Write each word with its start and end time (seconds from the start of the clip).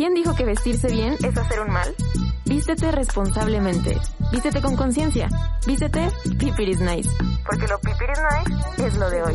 ¿Quién 0.00 0.14
dijo 0.14 0.34
que 0.34 0.46
vestirse 0.46 0.88
bien 0.88 1.12
es 1.22 1.36
hacer 1.36 1.60
un 1.60 1.72
mal? 1.72 1.94
Vístete 2.46 2.90
responsablemente. 2.90 3.98
Vístete 4.32 4.62
con 4.62 4.74
conciencia. 4.74 5.28
Vístete 5.66 6.08
Pipiris 6.38 6.80
Nice. 6.80 7.10
Porque 7.44 7.66
lo 7.68 7.78
Pipiris 7.80 8.18
Nice 8.32 8.86
es 8.86 8.96
lo 8.96 9.10
de 9.10 9.22
hoy. 9.22 9.34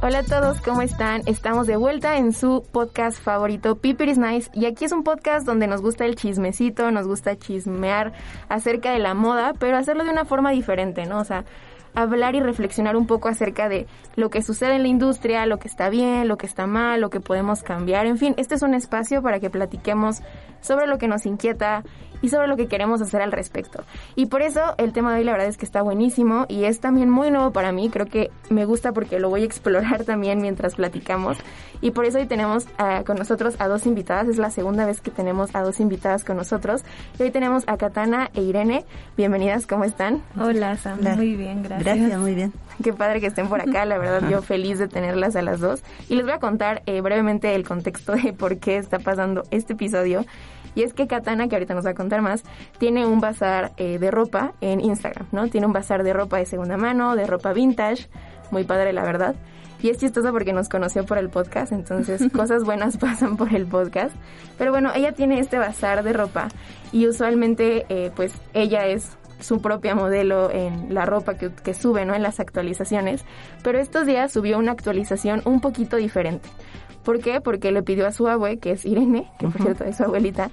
Hola 0.00 0.20
a 0.20 0.22
todos, 0.22 0.62
¿cómo 0.62 0.80
están? 0.80 1.20
Estamos 1.26 1.66
de 1.66 1.76
vuelta 1.76 2.16
en 2.16 2.32
su 2.32 2.64
podcast 2.72 3.20
favorito, 3.20 3.76
Pipiris 3.76 4.16
Nice, 4.16 4.50
y 4.54 4.64
aquí 4.64 4.86
es 4.86 4.92
un 4.92 5.04
podcast 5.04 5.44
donde 5.46 5.66
nos 5.66 5.82
gusta 5.82 6.06
el 6.06 6.14
chismecito, 6.14 6.90
nos 6.90 7.06
gusta 7.06 7.36
chismear 7.36 8.14
acerca 8.48 8.92
de 8.92 8.98
la 8.98 9.12
moda, 9.12 9.52
pero 9.58 9.76
hacerlo 9.76 10.04
de 10.04 10.10
una 10.10 10.24
forma 10.24 10.52
diferente, 10.52 11.04
¿no? 11.04 11.18
O 11.18 11.24
sea, 11.24 11.44
hablar 11.94 12.34
y 12.34 12.40
reflexionar 12.40 12.96
un 12.96 13.06
poco 13.06 13.28
acerca 13.28 13.68
de 13.68 13.86
lo 14.16 14.30
que 14.30 14.42
sucede 14.42 14.76
en 14.76 14.82
la 14.82 14.88
industria, 14.88 15.46
lo 15.46 15.58
que 15.58 15.68
está 15.68 15.88
bien, 15.88 16.28
lo 16.28 16.36
que 16.36 16.46
está 16.46 16.66
mal, 16.66 17.00
lo 17.00 17.10
que 17.10 17.20
podemos 17.20 17.62
cambiar. 17.62 18.06
En 18.06 18.18
fin, 18.18 18.34
este 18.36 18.54
es 18.54 18.62
un 18.62 18.74
espacio 18.74 19.22
para 19.22 19.40
que 19.40 19.50
platiquemos 19.50 20.20
sobre 20.64 20.86
lo 20.86 20.98
que 20.98 21.08
nos 21.08 21.26
inquieta 21.26 21.84
y 22.22 22.30
sobre 22.30 22.48
lo 22.48 22.56
que 22.56 22.68
queremos 22.68 23.02
hacer 23.02 23.20
al 23.20 23.32
respecto. 23.32 23.84
Y 24.16 24.26
por 24.26 24.40
eso 24.40 24.74
el 24.78 24.94
tema 24.94 25.12
de 25.12 25.18
hoy 25.18 25.24
la 25.24 25.32
verdad 25.32 25.48
es 25.48 25.58
que 25.58 25.66
está 25.66 25.82
buenísimo 25.82 26.46
y 26.48 26.64
es 26.64 26.80
también 26.80 27.10
muy 27.10 27.30
nuevo 27.30 27.52
para 27.52 27.70
mí. 27.70 27.90
Creo 27.90 28.06
que 28.06 28.30
me 28.48 28.64
gusta 28.64 28.92
porque 28.92 29.18
lo 29.18 29.28
voy 29.28 29.42
a 29.42 29.44
explorar 29.44 30.04
también 30.06 30.40
mientras 30.40 30.76
platicamos. 30.76 31.36
Y 31.82 31.90
por 31.90 32.06
eso 32.06 32.18
hoy 32.18 32.26
tenemos 32.26 32.66
ah, 32.78 33.02
con 33.04 33.18
nosotros 33.18 33.56
a 33.58 33.68
dos 33.68 33.84
invitadas. 33.84 34.28
Es 34.28 34.38
la 34.38 34.50
segunda 34.50 34.86
vez 34.86 35.02
que 35.02 35.10
tenemos 35.10 35.54
a 35.54 35.60
dos 35.60 35.80
invitadas 35.80 36.24
con 36.24 36.38
nosotros. 36.38 36.82
Y 37.18 37.24
hoy 37.24 37.30
tenemos 37.30 37.64
a 37.66 37.76
Katana 37.76 38.30
e 38.32 38.40
Irene. 38.40 38.86
Bienvenidas, 39.18 39.66
¿cómo 39.66 39.84
están? 39.84 40.22
Hola, 40.40 40.76
Sam. 40.78 41.00
Muy 41.16 41.36
bien, 41.36 41.62
gracias. 41.62 41.84
Gracias, 41.84 42.18
muy 42.18 42.34
bien. 42.34 42.54
Qué 42.82 42.92
padre 42.92 43.20
que 43.20 43.26
estén 43.26 43.48
por 43.48 43.60
acá, 43.60 43.84
la 43.84 43.98
verdad 43.98 44.28
yo 44.28 44.42
feliz 44.42 44.78
de 44.78 44.88
tenerlas 44.88 45.36
a 45.36 45.42
las 45.42 45.60
dos. 45.60 45.82
Y 46.08 46.16
les 46.16 46.24
voy 46.24 46.34
a 46.34 46.38
contar 46.38 46.82
eh, 46.86 47.00
brevemente 47.00 47.54
el 47.54 47.66
contexto 47.66 48.12
de 48.12 48.32
por 48.32 48.58
qué 48.58 48.76
está 48.76 48.98
pasando 48.98 49.44
este 49.50 49.74
episodio. 49.74 50.24
Y 50.74 50.82
es 50.82 50.92
que 50.92 51.06
Katana, 51.06 51.48
que 51.48 51.54
ahorita 51.54 51.74
nos 51.74 51.86
va 51.86 51.90
a 51.90 51.94
contar 51.94 52.20
más, 52.20 52.42
tiene 52.78 53.06
un 53.06 53.20
bazar 53.20 53.72
eh, 53.76 53.98
de 53.98 54.10
ropa 54.10 54.54
en 54.60 54.80
Instagram, 54.80 55.28
¿no? 55.30 55.48
Tiene 55.48 55.66
un 55.66 55.72
bazar 55.72 56.02
de 56.02 56.12
ropa 56.12 56.38
de 56.38 56.46
segunda 56.46 56.76
mano, 56.76 57.14
de 57.14 57.26
ropa 57.26 57.52
vintage, 57.52 58.08
muy 58.50 58.64
padre 58.64 58.92
la 58.92 59.04
verdad. 59.04 59.36
Y 59.80 59.90
es 59.90 59.98
chistoso 59.98 60.32
porque 60.32 60.52
nos 60.52 60.68
conoció 60.68 61.04
por 61.04 61.18
el 61.18 61.28
podcast, 61.28 61.70
entonces 61.70 62.22
cosas 62.32 62.64
buenas 62.64 62.96
pasan 62.96 63.36
por 63.36 63.54
el 63.54 63.66
podcast. 63.66 64.16
Pero 64.58 64.72
bueno, 64.72 64.90
ella 64.94 65.12
tiene 65.12 65.38
este 65.38 65.58
bazar 65.58 66.02
de 66.02 66.12
ropa 66.12 66.48
y 66.90 67.06
usualmente 67.06 67.86
eh, 67.88 68.10
pues 68.16 68.32
ella 68.52 68.86
es 68.86 69.16
su 69.40 69.60
propia 69.60 69.94
modelo 69.94 70.50
en 70.50 70.94
la 70.94 71.06
ropa 71.06 71.34
que, 71.34 71.50
que, 71.52 71.74
sube, 71.74 72.04
¿no? 72.04 72.14
En 72.14 72.22
las 72.22 72.40
actualizaciones. 72.40 73.24
Pero 73.62 73.78
estos 73.78 74.06
días 74.06 74.32
subió 74.32 74.58
una 74.58 74.72
actualización 74.72 75.42
un 75.44 75.60
poquito 75.60 75.96
diferente. 75.96 76.48
¿Por 77.04 77.20
qué? 77.20 77.40
Porque 77.40 77.70
le 77.70 77.82
pidió 77.82 78.06
a 78.06 78.12
su 78.12 78.26
abue, 78.28 78.58
que 78.58 78.72
es 78.72 78.84
Irene, 78.84 79.30
que 79.38 79.46
por 79.46 79.60
cierto 79.60 79.84
es 79.84 79.98
su 79.98 80.04
abuelita, 80.04 80.50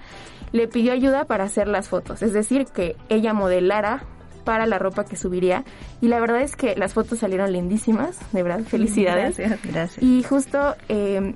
le 0.51 0.67
pidió 0.67 0.91
ayuda 0.91 1.25
para 1.25 1.45
hacer 1.45 1.67
las 1.67 1.87
fotos. 1.87 2.21
Es 2.21 2.33
decir, 2.33 2.65
que 2.65 2.97
ella 3.09 3.33
modelara 3.33 4.03
para 4.43 4.65
la 4.65 4.77
ropa 4.77 5.05
que 5.05 5.15
subiría. 5.15 5.63
Y 6.01 6.07
la 6.07 6.19
verdad 6.19 6.41
es 6.41 6.55
que 6.55 6.75
las 6.75 6.93
fotos 6.93 7.19
salieron 7.19 7.51
lindísimas, 7.51 8.19
de 8.33 8.43
verdad, 8.43 8.63
felicidades. 8.65 9.37
Gracias, 9.37 9.59
gracias. 9.63 10.03
Y 10.03 10.23
justo 10.23 10.75
eh, 10.89 11.35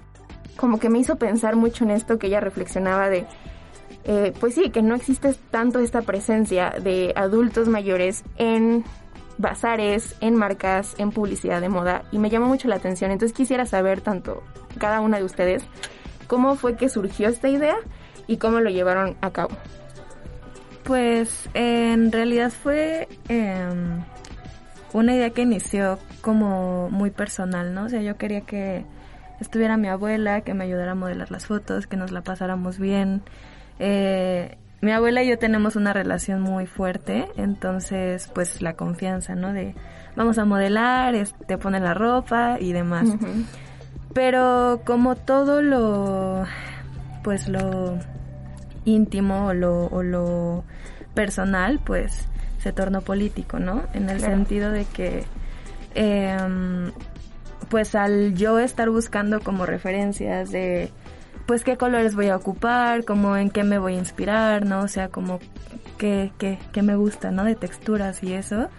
como 0.58 0.80
que 0.80 0.90
me 0.90 1.00
hizo 1.00 1.16
pensar 1.18 1.56
mucho 1.56 1.86
en 1.86 1.92
esto 1.92 2.18
que 2.18 2.28
ella 2.28 2.40
reflexionaba 2.40 3.10
de, 3.10 3.26
eh, 4.06 4.34
pues 4.40 4.56
sí, 4.56 4.70
que 4.70 4.82
no 4.82 4.96
existe 4.96 5.34
tanto 5.52 5.80
esta 5.80 6.02
presencia 6.02 6.76
de 6.82 7.12
adultos 7.16 7.68
mayores 7.68 8.24
en 8.38 8.84
bazares, 9.38 10.16
en 10.22 10.36
marcas, 10.36 10.96
en 10.98 11.12
publicidad 11.12 11.60
de 11.60 11.70
moda 11.70 12.04
y 12.12 12.20
me 12.20 12.30
llamó 12.30 12.48
mucho 12.48 12.68
la 12.68 12.76
atención. 12.76 13.12
Entonces 13.12 13.36
quisiera 13.36 13.66
saber 13.66 14.02
tanto 14.02 14.44
cada 14.78 15.02
una 15.02 15.18
de 15.18 15.24
ustedes 15.24 15.64
cómo 16.28 16.56
fue 16.56 16.76
que 16.76 16.90
surgió 16.90 17.30
esta 17.30 17.50
idea 17.50 17.76
y 18.28 18.38
cómo 18.38 18.60
lo 18.60 18.70
llevaron 18.70 19.16
a 19.22 19.32
cabo. 19.32 19.52
Pues 20.84 21.50
en 21.56 22.12
realidad 22.12 22.52
fue 22.52 23.08
eh, 23.28 23.70
una 24.94 25.16
idea 25.16 25.32
que 25.32 25.42
inició 25.42 25.98
como 26.22 26.90
muy 26.92 27.10
personal, 27.10 27.74
¿no? 27.74 27.86
O 27.86 27.90
sea, 27.90 28.02
yo 28.02 28.18
quería 28.18 28.42
que 28.42 28.86
estuviera 29.40 29.78
mi 29.78 29.88
abuela, 29.88 30.42
que 30.42 30.54
me 30.54 30.64
ayudara 30.64 30.92
a 30.92 30.96
modelar 30.96 31.32
las 31.32 31.48
fotos, 31.48 31.88
que 31.88 31.98
nos 31.98 32.12
la 32.12 32.22
pasáramos 32.22 32.78
bien. 32.78 33.24
Eh, 33.80 34.58
mi 34.82 34.92
abuela 34.92 35.24
y 35.24 35.30
yo 35.30 35.38
tenemos 35.40 35.76
una 35.76 35.94
relación 35.94 36.42
muy 36.42 36.68
fuerte, 36.68 37.28
entonces 37.38 38.30
pues 38.34 38.62
la 38.62 38.74
confianza, 38.74 39.36
¿no? 39.36 39.52
De 39.52 39.76
vamos 40.16 40.38
a 40.38 40.46
modelar, 40.46 41.16
te 41.48 41.58
pone 41.58 41.80
la 41.80 41.94
ropa 41.94 42.58
y 42.60 42.72
demás. 42.72 43.08
Uh 43.08 43.18
-huh. 43.18 43.46
Pero 44.14 44.82
como 44.86 45.16
todo 45.16 45.62
lo, 45.62 46.44
pues 47.24 47.48
lo 47.50 47.98
íntimo 48.86 49.48
o 49.48 49.54
lo, 49.54 49.88
o 49.88 50.04
lo 50.04 50.64
personal, 51.14 51.80
pues 51.84 52.28
se 52.60 52.72
tornó 52.72 53.02
político, 53.02 53.60
¿no? 53.60 53.84
En 53.94 54.10
el 54.10 54.18
claro. 54.18 54.36
sentido 54.36 54.72
de 54.72 54.86
que, 54.86 55.24
eh, 55.96 56.38
pues 57.70 57.96
al 57.96 58.36
yo 58.36 58.60
estar 58.60 58.90
buscando 58.90 59.40
como 59.40 59.66
referencias 59.66 60.52
de 60.52 60.92
pues 61.46 61.64
qué 61.64 61.78
colores 61.78 62.16
voy 62.16 62.30
a 62.30 62.36
ocupar, 62.36 63.06
como 63.06 63.38
en 63.38 63.50
qué 63.50 63.64
me 63.64 63.78
voy 63.78 63.96
a 63.96 64.00
inspirar, 64.00 64.66
¿no? 64.66 64.82
O 64.82 64.88
sea, 64.88 65.10
como 65.10 65.40
qué, 65.98 66.32
qué, 66.38 66.58
qué 66.72 66.82
me 66.82 66.96
gusta, 66.96 67.32
¿no? 67.32 67.44
De 67.44 67.56
texturas 67.56 68.24
y 68.24 68.34
eso. 68.34 68.70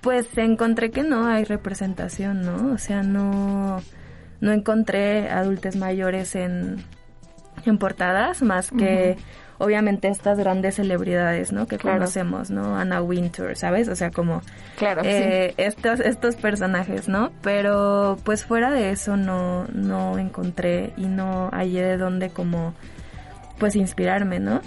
Pues 0.00 0.36
encontré 0.36 0.90
que 0.90 1.04
no 1.04 1.26
hay 1.26 1.44
representación, 1.44 2.42
¿no? 2.42 2.72
O 2.72 2.78
sea, 2.78 3.02
no, 3.02 3.80
no 4.40 4.52
encontré 4.52 5.30
adultos 5.30 5.76
mayores 5.76 6.34
en, 6.34 6.84
en 7.64 7.78
portadas 7.78 8.42
más 8.42 8.70
que 8.72 9.16
obviamente 9.62 10.08
estas 10.08 10.38
grandes 10.38 10.74
celebridades, 10.74 11.52
¿no? 11.52 11.66
Que 11.66 11.78
claro. 11.78 11.98
conocemos, 11.98 12.50
¿no? 12.50 12.76
Anna 12.76 13.00
Wintour, 13.00 13.56
¿sabes? 13.56 13.88
O 13.88 13.94
sea, 13.94 14.10
como 14.10 14.42
claro, 14.76 15.02
eh, 15.04 15.54
sí. 15.56 15.62
estos 15.62 16.00
estos 16.00 16.34
personajes, 16.34 17.08
¿no? 17.08 17.30
Pero 17.42 18.18
pues 18.24 18.44
fuera 18.44 18.72
de 18.72 18.90
eso 18.90 19.16
no 19.16 19.66
no 19.72 20.18
encontré 20.18 20.92
y 20.96 21.06
no 21.06 21.48
hallé 21.52 21.82
de 21.82 21.96
dónde 21.96 22.30
como 22.30 22.74
pues 23.58 23.76
inspirarme, 23.76 24.40
¿no? 24.40 24.60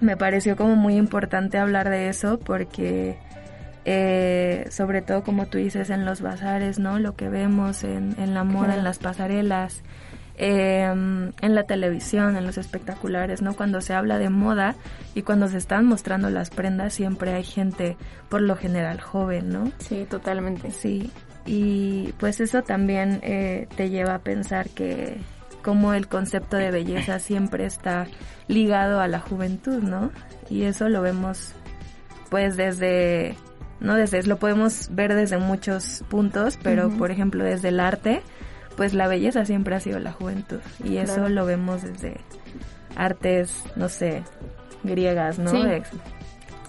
Me 0.00 0.16
pareció 0.16 0.56
como 0.56 0.74
muy 0.74 0.96
importante 0.96 1.58
hablar 1.58 1.88
de 1.88 2.08
eso 2.08 2.40
porque 2.40 3.16
eh, 3.84 4.66
sobre 4.70 5.02
todo 5.02 5.22
como 5.22 5.46
tú 5.46 5.58
dices 5.58 5.88
en 5.90 6.04
los 6.04 6.20
bazares, 6.20 6.80
¿no? 6.80 6.98
Lo 6.98 7.14
que 7.14 7.28
vemos 7.28 7.84
en, 7.84 8.16
en 8.18 8.34
la 8.34 8.42
moda, 8.42 8.66
claro. 8.66 8.78
en 8.80 8.84
las 8.84 8.98
pasarelas, 8.98 9.82
eh, 10.42 10.84
en 10.84 11.54
la 11.54 11.64
televisión, 11.64 12.34
en 12.34 12.46
los 12.46 12.56
espectaculares, 12.56 13.42
¿no? 13.42 13.54
Cuando 13.54 13.82
se 13.82 13.92
habla 13.92 14.18
de 14.18 14.30
moda 14.30 14.74
y 15.14 15.20
cuando 15.20 15.48
se 15.48 15.58
están 15.58 15.84
mostrando 15.84 16.30
las 16.30 16.48
prendas, 16.48 16.94
siempre 16.94 17.34
hay 17.34 17.44
gente, 17.44 17.98
por 18.30 18.40
lo 18.40 18.56
general, 18.56 19.02
joven, 19.02 19.50
¿no? 19.50 19.70
Sí, 19.80 20.06
totalmente. 20.08 20.70
Sí, 20.70 21.10
y 21.44 22.14
pues 22.18 22.40
eso 22.40 22.62
también 22.62 23.20
eh, 23.22 23.68
te 23.76 23.90
lleva 23.90 24.14
a 24.14 24.18
pensar 24.20 24.70
que 24.70 25.18
como 25.62 25.92
el 25.92 26.08
concepto 26.08 26.56
de 26.56 26.70
belleza 26.70 27.18
siempre 27.18 27.66
está 27.66 28.06
ligado 28.48 28.98
a 29.00 29.08
la 29.08 29.20
juventud, 29.20 29.82
¿no? 29.82 30.10
Y 30.48 30.62
eso 30.62 30.88
lo 30.88 31.02
vemos 31.02 31.52
pues 32.30 32.56
desde 32.56 33.36
no 33.78 33.94
desde 33.94 34.22
lo 34.22 34.38
podemos 34.38 34.88
ver 34.90 35.14
desde 35.14 35.36
muchos 35.36 36.02
puntos, 36.08 36.58
pero 36.62 36.86
uh 36.86 36.90
-huh. 36.90 36.96
por 36.96 37.10
ejemplo 37.10 37.44
desde 37.44 37.68
el 37.68 37.80
arte 37.80 38.22
pues 38.80 38.94
la 38.94 39.08
belleza 39.08 39.44
siempre 39.44 39.74
ha 39.74 39.80
sido 39.80 39.98
la 39.98 40.10
juventud 40.10 40.60
y 40.82 40.96
eso 40.96 41.16
claro. 41.16 41.28
lo 41.28 41.44
vemos 41.44 41.82
desde 41.82 42.16
artes, 42.96 43.62
no 43.76 43.90
sé, 43.90 44.22
griegas, 44.84 45.38
¿no? 45.38 45.50
Sí. 45.50 45.60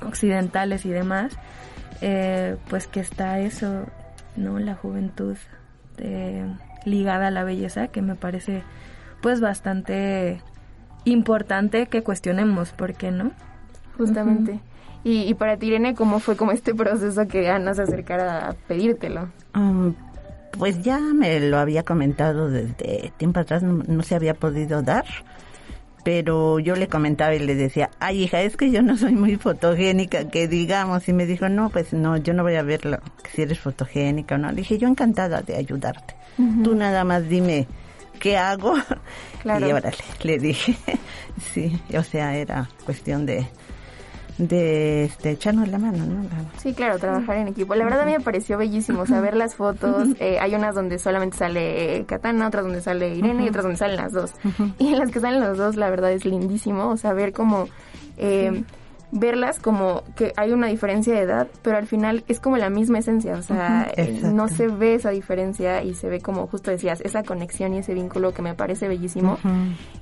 occidentales 0.05 0.85
y 0.85 0.89
demás, 0.89 1.31
eh, 2.01 2.57
pues 2.69 2.87
que 2.87 2.99
está 2.99 3.39
eso, 3.39 3.85
¿no? 4.35 4.59
La 4.59 4.75
juventud 4.75 5.37
eh, 5.99 6.53
ligada 6.83 7.27
a 7.27 7.31
la 7.31 7.45
belleza 7.45 7.87
que 7.87 8.01
me 8.01 8.15
parece 8.15 8.61
pues 9.21 9.39
bastante 9.39 10.41
importante 11.05 11.85
que 11.87 12.03
cuestionemos, 12.03 12.73
¿por 12.73 12.93
qué 12.93 13.11
no? 13.11 13.31
Justamente. 13.97 14.51
Uh 14.51 14.55
-huh. 14.55 14.61
y, 15.05 15.29
y, 15.29 15.33
para 15.33 15.55
ti, 15.55 15.67
Irene, 15.67 15.95
¿cómo 15.95 16.19
fue 16.19 16.35
como 16.35 16.51
este 16.51 16.75
proceso 16.75 17.25
que 17.29 17.49
Ana 17.49 17.73
se 17.73 17.83
acercara 17.83 18.49
a 18.49 18.53
pedírtelo? 18.67 19.29
Um, 19.55 19.93
pues 20.57 20.81
ya 20.81 20.99
me 20.99 21.39
lo 21.39 21.57
había 21.57 21.83
comentado 21.83 22.49
desde 22.49 23.11
tiempo 23.17 23.39
atrás, 23.39 23.63
no, 23.63 23.83
no, 23.87 24.03
se 24.03 24.15
había 24.15 24.33
podido 24.33 24.81
dar, 24.81 25.05
pero 26.03 26.59
yo 26.59 26.75
le 26.75 26.87
comentaba 26.87 27.35
y 27.35 27.39
le 27.39 27.55
decía, 27.55 27.89
ay 27.99 28.23
hija, 28.23 28.41
es 28.41 28.57
que 28.57 28.71
yo 28.71 28.81
no 28.81 28.97
soy 28.97 29.13
muy 29.13 29.35
fotogénica, 29.37 30.29
que 30.29 30.47
digamos, 30.47 31.07
y 31.07 31.13
me 31.13 31.25
dijo, 31.25 31.49
no, 31.49 31.69
pues 31.69 31.93
no, 31.93 32.17
yo 32.17 32.33
no 32.33 32.43
voy 32.43 32.55
a 32.55 32.63
ver 32.63 32.85
lo, 32.85 32.99
si 33.33 33.43
eres 33.43 33.59
fotogénica 33.59 34.35
o 34.35 34.37
no. 34.37 34.49
Le 34.49 34.57
dije, 34.57 34.77
yo 34.77 34.87
encantada 34.87 35.41
de 35.41 35.55
ayudarte, 35.55 36.15
uh 36.37 36.43
-huh. 36.43 36.63
tú 36.63 36.75
nada 36.75 37.03
más 37.03 37.27
dime 37.27 37.67
qué 38.19 38.37
hago, 38.37 38.75
claro. 39.41 39.67
y 39.67 39.71
órale, 39.71 39.97
le 40.23 40.37
dije, 40.37 40.75
sí, 41.53 41.79
o 41.97 42.03
sea, 42.03 42.35
era 42.35 42.69
cuestión 42.85 43.25
de 43.25 43.47
de 44.47 45.03
este, 45.05 45.31
echarnos 45.31 45.67
la 45.67 45.77
mano, 45.77 46.03
¿no? 46.05 46.27
Sí, 46.57 46.73
claro, 46.73 46.97
trabajar 46.97 47.37
en 47.37 47.47
equipo. 47.47 47.75
La 47.75 47.83
verdad 47.83 48.01
a 48.01 48.05
mí 48.05 48.11
me 48.11 48.21
pareció 48.21 48.57
bellísimo, 48.57 49.01
o 49.03 49.05
sea, 49.05 49.21
ver 49.21 49.35
las 49.35 49.55
fotos. 49.55 50.09
Eh, 50.19 50.39
hay 50.39 50.55
unas 50.55 50.73
donde 50.73 50.97
solamente 50.97 51.37
sale 51.37 52.05
Katana, 52.07 52.47
otras 52.47 52.63
donde 52.63 52.81
sale 52.81 53.15
Irene 53.15 53.45
y 53.45 53.49
otras 53.49 53.63
donde 53.63 53.77
salen 53.77 53.97
las 53.97 54.13
dos. 54.13 54.33
Y 54.79 54.93
en 54.93 54.99
las 54.99 55.11
que 55.11 55.19
salen 55.19 55.41
los 55.41 55.57
dos, 55.57 55.75
la 55.75 55.89
verdad 55.89 56.11
es 56.11 56.25
lindísimo, 56.25 56.89
o 56.89 56.97
sea, 56.97 57.13
ver 57.13 57.33
como... 57.33 57.67
Eh, 58.17 58.63
verlas 59.11 59.59
como 59.59 60.03
que 60.15 60.33
hay 60.37 60.53
una 60.53 60.67
diferencia 60.67 61.13
de 61.13 61.21
edad, 61.21 61.47
pero 61.61 61.77
al 61.77 61.85
final 61.85 62.23
es 62.27 62.39
como 62.39 62.57
la 62.57 62.69
misma 62.69 62.99
esencia, 62.99 63.35
o 63.35 63.41
sea, 63.41 63.91
eh, 63.97 64.21
no 64.23 64.47
se 64.47 64.67
ve 64.67 64.95
esa 64.95 65.09
diferencia 65.09 65.83
y 65.83 65.93
se 65.93 66.09
ve 66.09 66.21
como 66.21 66.47
justo 66.47 66.71
decías, 66.71 67.01
esa 67.01 67.23
conexión 67.23 67.73
y 67.73 67.79
ese 67.79 67.93
vínculo 67.93 68.33
que 68.33 68.41
me 68.41 68.53
parece 68.53 68.87
bellísimo. 68.87 69.37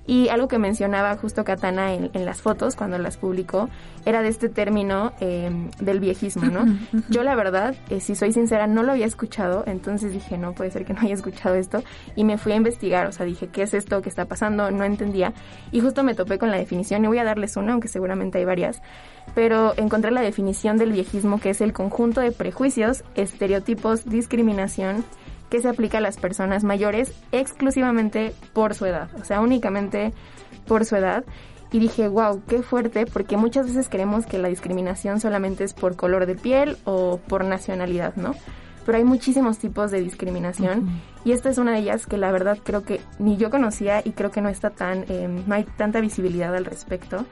Y 0.06 0.29
algo 0.29 0.47
que 0.47 0.59
mencionaba 0.59 1.15
justo 1.17 1.44
Katana 1.44 1.94
en, 1.94 2.09
las 2.25 2.41
fotos 2.41 2.75
cuando 2.75 2.97
las 2.97 3.17
publicó 3.17 3.69
era 4.06 4.21
de 4.21 4.29
este 4.29 4.50
término 4.50 5.13
em, 5.19 5.71
del 5.79 6.00
viejismo, 6.00 6.45
¿no? 6.45 6.65
Yo 7.09 7.23
la 7.23 7.35
verdad, 7.35 7.75
eh, 7.89 8.00
si 8.01 8.15
soy 8.15 8.31
sincera, 8.31 8.67
no 8.67 8.83
lo 8.83 8.91
había 8.91 9.06
escuchado, 9.06 9.63
entonces 9.65 10.13
dije, 10.13 10.38
no 10.38 10.53
puede 10.53 10.71
ser 10.71 10.85
que 10.85 10.94
no 10.94 11.01
haya 11.01 11.13
escuchado 11.13 11.56
esto 11.56 11.83
y 12.15 12.23
me 12.23 12.38
fui 12.38 12.51
a 12.51 12.56
investigar, 12.56 13.07
o 13.07 13.11
sea, 13.11 13.25
dije, 13.25 13.47
¿qué 13.47 13.63
es 13.63 13.73
esto 13.73 14.01
que 14.01 14.09
está 14.09 14.25
pasando? 14.25 14.69
No 14.71 14.83
entendía. 14.83 15.33
Y 15.71 15.81
justo 15.81 16.03
me 16.03 16.13
topé 16.13 16.38
con 16.38 16.51
la 16.51 16.57
definición 16.57 17.03
y 17.06 17.07
voy 17.07 17.17
a 17.17 17.23
darles 17.23 17.56
una, 17.57 17.73
aunque 17.73 17.88
seguramente 17.88 18.38
hay 18.38 18.45
varias 18.45 18.81
pero 19.35 19.73
encontré 19.77 20.11
la 20.11 20.21
definición 20.21 20.77
del 20.77 20.91
viejismo 20.91 21.39
que 21.39 21.51
es 21.51 21.61
el 21.61 21.73
conjunto 21.73 22.21
de 22.21 22.31
prejuicios, 22.31 23.03
estereotipos, 23.15 24.05
discriminación 24.05 25.03
que 25.49 25.61
se 25.61 25.69
aplica 25.69 25.97
a 25.97 26.01
las 26.01 26.17
personas 26.17 26.63
mayores 26.63 27.13
exclusivamente 27.31 28.33
por 28.53 28.75
su 28.75 28.85
edad, 28.85 29.09
o 29.19 29.25
sea, 29.25 29.41
únicamente 29.41 30.13
por 30.67 30.85
su 30.85 30.95
edad. 30.95 31.23
Y 31.71 31.79
dije, 31.79 32.07
wow, 32.07 32.41
qué 32.47 32.63
fuerte, 32.63 33.05
porque 33.05 33.37
muchas 33.37 33.67
veces 33.67 33.89
creemos 33.89 34.25
que 34.25 34.39
la 34.39 34.47
discriminación 34.47 35.19
solamente 35.19 35.63
es 35.63 35.73
por 35.73 35.95
color 35.95 36.25
de 36.25 36.35
piel 36.35 36.77
o 36.83 37.19
por 37.27 37.45
nacionalidad, 37.45 38.15
¿no? 38.15 38.33
Pero 38.85 38.97
hay 38.97 39.03
muchísimos 39.03 39.59
tipos 39.59 39.91
de 39.91 40.01
discriminación 40.01 40.89
y 41.23 41.31
esta 41.31 41.49
es 41.49 41.59
una 41.59 41.73
de 41.73 41.79
ellas 41.79 42.07
que 42.07 42.17
la 42.17 42.31
verdad 42.31 42.57
creo 42.63 42.83
que 42.83 43.01
ni 43.19 43.37
yo 43.37 43.51
conocía 43.51 44.01
y 44.03 44.11
creo 44.13 44.31
que 44.31 44.41
no 44.41 44.49
está 44.49 44.71
tan, 44.71 45.05
eh, 45.09 45.27
no 45.45 45.53
hay 45.53 45.63
tanta 45.63 46.01
visibilidad 46.01 46.55
al 46.55 46.65
respecto 46.65 47.25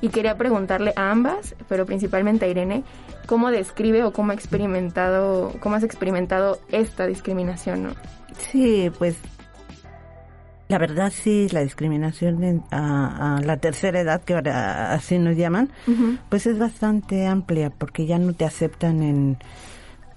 y 0.00 0.08
quería 0.08 0.36
preguntarle 0.36 0.92
a 0.96 1.10
ambas, 1.10 1.54
pero 1.68 1.86
principalmente 1.86 2.44
a 2.44 2.48
Irene, 2.48 2.84
cómo 3.26 3.50
describe 3.50 4.04
o 4.04 4.12
cómo 4.12 4.32
ha 4.32 4.34
experimentado, 4.34 5.52
cómo 5.60 5.76
has 5.76 5.82
experimentado 5.82 6.58
esta 6.70 7.06
discriminación, 7.06 7.84
¿no? 7.84 7.90
Sí, 8.38 8.90
pues 8.98 9.16
la 10.68 10.78
verdad 10.78 11.12
sí, 11.14 11.48
la 11.52 11.60
discriminación 11.60 12.64
a, 12.70 13.40
la 13.44 13.56
tercera 13.58 14.00
edad, 14.00 14.22
que 14.22 14.34
ahora 14.34 14.92
así 14.92 15.18
nos 15.18 15.36
llaman, 15.36 15.70
pues 16.28 16.46
es 16.46 16.58
bastante 16.58 17.26
amplia 17.26 17.70
porque 17.70 18.06
ya 18.06 18.18
no 18.18 18.32
te 18.32 18.44
aceptan 18.44 19.02
en... 19.02 19.38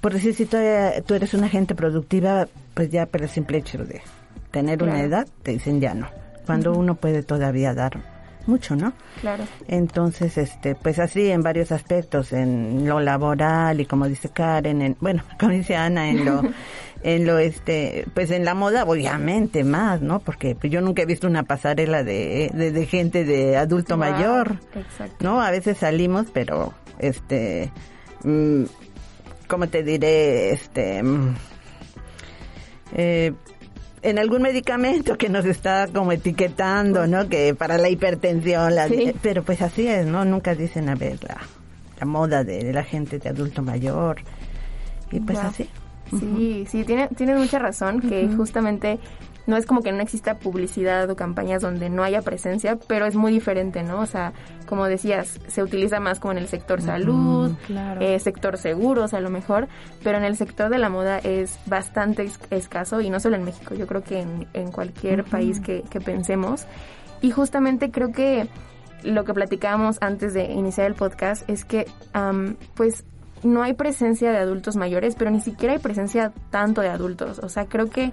Por 0.02 0.14
decir, 0.14 0.34
si 0.34 0.46
tú, 0.46 0.58
eres 0.58 1.34
una 1.34 1.50
gente 1.50 1.76
productiva, 1.76 2.48
pues 2.74 2.90
ya 2.90 3.06
por 3.06 3.22
el 3.22 3.30
simple 3.30 3.58
hecho 3.58 3.84
de 3.84 4.02
tener 4.50 4.82
una 4.82 5.02
edad, 5.02 5.28
te 5.44 5.52
dicen 5.52 5.82
ya 5.82 5.94
no. 5.94 6.08
Cuando 6.46 6.74
uno 6.74 6.96
puede 6.96 7.22
todavía 7.22 7.74
dar 7.76 8.19
mucho, 8.50 8.76
¿no? 8.76 8.94
Claro. 9.22 9.46
Entonces, 9.68 10.38
este, 10.38 10.76
pues 10.76 11.00
así 11.00 11.30
en 11.30 11.42
varios 11.42 11.72
aspectos, 11.72 12.34
en 12.34 12.88
lo 12.88 13.00
laboral 13.00 13.80
y 13.80 13.86
como 13.86 14.08
dice 14.08 14.30
Karen, 14.30 14.82
en, 14.82 14.98
bueno, 15.00 15.24
como 15.40 15.54
dice 15.54 15.76
Ana, 15.76 16.10
en 16.10 16.26
lo, 16.26 16.42
en 17.04 17.26
lo, 17.26 17.38
este, 17.38 18.06
pues 18.14 18.32
en 18.32 18.46
la 18.46 18.54
moda, 18.54 18.84
obviamente 18.84 19.64
más, 19.64 20.02
¿no? 20.02 20.20
Porque 20.20 20.56
pues, 20.56 20.72
yo 20.72 20.82
nunca 20.82 21.04
he 21.04 21.06
visto 21.06 21.28
una 21.28 21.44
pasarela 21.44 22.04
de, 22.04 22.52
de, 22.54 22.86
gente 22.86 23.24
de 23.24 23.58
adulto 23.58 23.98
mayor, 23.98 24.60
exacto. 24.76 25.16
¿no? 25.22 25.42
A 25.42 25.52
veces 25.52 25.78
salimos, 25.78 26.28
pero, 26.34 26.74
este, 27.00 27.72
mm, 28.24 28.64
¿cómo 29.48 29.68
te 29.68 29.84
diré? 29.84 30.52
Este, 30.52 31.02
mm, 31.04 31.36
eh, 32.94 33.34
en 34.02 34.20
algún 34.20 34.42
medicamento 34.42 35.18
que 35.18 35.30
nos 35.30 35.46
está 35.46 35.88
como 35.88 36.12
etiquetando, 36.12 37.08
¿no? 37.08 37.28
Que 37.28 37.54
para 37.56 37.78
la 37.78 37.90
hipertensión, 37.90 38.76
la, 38.76 38.88
pero 39.22 39.44
pues 39.44 39.62
así 39.62 39.88
es, 39.88 40.06
¿no? 40.06 40.26
Nunca 40.26 40.56
dicen, 40.56 40.90
a 40.90 40.96
ver, 40.96 41.20
la, 41.24 41.38
la 42.00 42.06
moda 42.06 42.44
de, 42.44 42.72
la 42.74 42.84
gente 42.84 43.20
de 43.20 43.30
adulto 43.30 43.62
mayor. 43.62 44.22
Y 45.12 45.20
pues 45.20 45.40
así. 45.40 45.70
Sí, 46.12 46.66
sí, 46.68 46.84
tiene, 46.84 47.36
mucha 47.36 47.60
razón, 47.60 48.02
que 48.02 48.28
justamente 48.36 49.00
no 49.50 49.58
es 49.58 49.66
como 49.66 49.82
que 49.82 49.92
no 49.92 50.02
exista 50.02 50.36
publicidad 50.36 51.10
o 51.10 51.16
campañas 51.16 51.64
donde 51.64 51.90
no 51.90 52.04
haya 52.04 52.22
presencia, 52.22 52.78
pero 52.88 53.08
es 53.08 53.16
muy 53.16 53.32
diferente, 53.32 53.82
¿no? 53.82 54.00
O 54.00 54.06
sea, 54.06 54.32
como 54.68 54.86
decías, 54.86 55.40
se 55.48 55.64
utiliza 55.64 56.00
más 56.00 56.20
como 56.20 56.34
en 56.34 56.38
el 56.38 56.48
sector 56.48 56.82
salud, 56.82 57.52
eh, 58.00 58.20
sector 58.20 58.60
seguros 58.60 59.16
a 59.16 59.20
lo 59.20 59.32
mejor, 59.32 59.68
pero 60.04 60.20
en 60.20 60.24
el 60.24 60.38
sector 60.38 60.70
de 60.70 60.78
la 60.78 60.90
moda 60.90 61.18
es 61.18 61.60
bastante 61.66 62.30
escaso 62.52 63.02
y 63.02 63.10
no 63.10 63.20
solo 63.20 63.38
en 63.38 63.44
México, 63.44 63.74
yo 63.74 63.88
creo 63.88 64.04
que 64.04 64.20
en, 64.54 64.72
cualquier 64.72 65.24
país 65.24 65.60
que, 65.60 65.84
pensemos. 66.00 66.68
Y 67.22 67.32
justamente 67.32 67.90
creo 67.90 68.12
que 68.12 68.48
lo 69.02 69.26
que 69.26 69.34
platicábamos 69.34 69.98
antes 70.00 70.36
de 70.36 70.46
iniciar 70.46 70.86
el 70.86 70.94
podcast 70.94 71.50
es 71.50 71.66
que, 71.66 71.88
pues, 72.76 73.04
no 73.42 73.64
hay 73.64 73.74
presencia 73.74 74.32
de 74.32 74.38
adultos 74.38 74.76
mayores, 74.76 75.16
pero 75.16 75.32
ni 75.32 75.42
siquiera 75.42 75.74
hay 75.74 75.80
presencia 75.80 76.34
tanto 76.52 76.82
de 76.82 76.90
adultos. 76.90 77.40
O 77.40 77.50
sea, 77.50 77.66
creo 77.66 77.90
que 77.90 78.12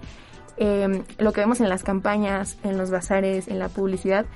eh, 0.56 1.02
lo 1.18 1.32
que 1.32 1.40
vemos 1.40 1.60
en 1.60 1.68
las 1.68 1.82
campañas, 1.82 2.58
en 2.62 2.78
los 2.78 2.90
bazares, 2.90 3.48
en 3.48 3.58
la 3.58 3.68
publicidad, 3.68 4.26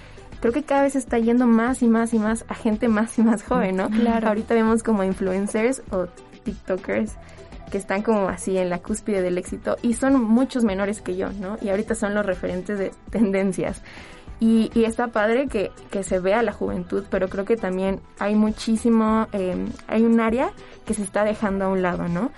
creo 0.40 0.52
que 0.52 0.62
cada 0.62 0.82
vez 0.82 0.96
está 0.96 1.18
yendo 1.18 1.46
más 1.46 1.82
y 1.82 1.88
más 1.88 2.14
y 2.14 2.18
más 2.18 2.44
a 2.48 2.54
gente 2.54 2.88
más 2.88 3.18
y 3.18 3.22
más 3.22 3.42
joven, 3.42 3.76
¿no? 3.76 3.90
Claro. 3.90 4.28
Ahorita 4.28 4.54
vemos 4.54 4.82
como 4.82 5.04
influencers 5.04 5.82
o 5.90 6.06
TikTokers 6.44 7.12
que 7.70 7.78
están 7.78 8.02
como 8.02 8.28
así 8.28 8.58
en 8.58 8.68
la 8.68 8.80
cúspide 8.80 9.22
del 9.22 9.38
éxito 9.38 9.76
y 9.82 9.94
son 9.94 10.22
muchos 10.22 10.64
menores 10.64 11.00
que 11.00 11.16
yo, 11.16 11.30
¿no? 11.32 11.56
Y 11.62 11.68
ahorita 11.68 11.94
son 11.94 12.14
los 12.14 12.26
referentes 12.26 12.78
de 12.78 12.90
tendencias. 13.10 13.82
Y, 14.40 14.70
y 14.74 14.84
está 14.84 15.08
padre 15.08 15.48
que, 15.48 15.70
que, 15.90 16.02
se 16.02 16.18
vea 16.18 16.42
la 16.42 16.52
juventud, 16.52 17.04
pero 17.10 17.28
creo 17.28 17.44
que 17.44 17.58
también 17.58 18.00
hay 18.18 18.34
muchísimo, 18.34 19.28
eh, 19.34 19.54
hay 19.86 20.02
un 20.02 20.18
área 20.18 20.50
que 20.86 20.94
se 20.94 21.02
está 21.02 21.24
dejando 21.24 21.66
a 21.66 21.68
un 21.68 21.82
lado, 21.82 22.08
¿no? 22.08 22.30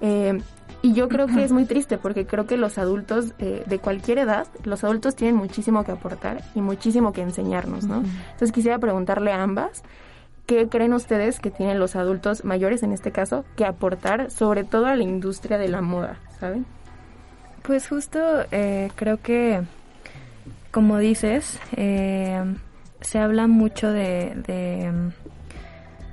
eh, 0.00 0.40
y 0.82 0.94
yo 0.94 1.08
creo 1.08 1.28
que 1.28 1.44
es 1.44 1.52
muy 1.52 1.64
triste 1.64 1.96
porque 1.96 2.26
creo 2.26 2.46
que 2.46 2.56
los 2.56 2.76
adultos 2.76 3.34
eh, 3.38 3.62
de 3.66 3.78
cualquier 3.78 4.18
edad, 4.18 4.48
los 4.64 4.82
adultos 4.82 5.14
tienen 5.14 5.36
muchísimo 5.36 5.84
que 5.84 5.92
aportar 5.92 6.42
y 6.56 6.60
muchísimo 6.60 7.12
que 7.12 7.22
enseñarnos, 7.22 7.84
¿no? 7.84 7.98
Entonces 7.98 8.50
quisiera 8.50 8.78
preguntarle 8.78 9.32
a 9.32 9.42
ambas, 9.42 9.84
¿qué 10.44 10.68
creen 10.68 10.92
ustedes 10.92 11.38
que 11.38 11.52
tienen 11.52 11.78
los 11.78 11.94
adultos 11.94 12.44
mayores 12.44 12.82
en 12.82 12.92
este 12.92 13.12
caso 13.12 13.44
que 13.56 13.64
aportar 13.64 14.30
sobre 14.32 14.64
todo 14.64 14.86
a 14.86 14.96
la 14.96 15.04
industria 15.04 15.56
de 15.56 15.68
la 15.68 15.80
moda, 15.82 16.18
¿saben? 16.40 16.66
Pues 17.62 17.88
justo 17.88 18.18
eh, 18.50 18.90
creo 18.96 19.22
que, 19.22 19.62
como 20.72 20.98
dices, 20.98 21.60
eh, 21.76 22.42
se 23.02 23.18
habla 23.20 23.46
mucho 23.46 23.92
de, 23.92 25.12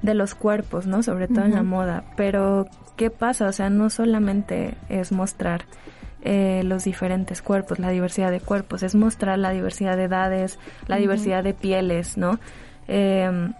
de, 0.03 0.13
los 0.13 0.35
cuerpos, 0.35 0.85
¿no? 0.85 1.01
Sobre 1.01 1.27
todo 1.27 1.45
en 1.45 1.53
la 1.53 1.63
moda, 1.63 2.03
pero 2.15 2.67
¿qué 2.99 3.09
pasa? 3.09 3.47
O 3.47 3.53
sea, 3.53 3.69
no 3.69 3.89
solamente 3.89 4.75
es 4.89 5.13
mostrar 5.13 5.63
eh, 6.21 6.63
los 6.65 6.83
diferentes 6.83 7.41
cuerpos, 7.41 7.79
la 7.79 7.91
diversidad 7.91 8.29
de 8.29 8.41
cuerpos, 8.41 8.83
es 8.83 8.93
mostrar 8.93 9.39
la 9.39 9.51
diversidad 9.51 9.95
de 9.95 10.03
edades, 10.03 10.59
la 10.85 10.97
diversidad 10.97 11.41
de 11.41 11.53
pieles, 11.53 12.17
¿no? 12.17 12.41
Em, 12.89 13.53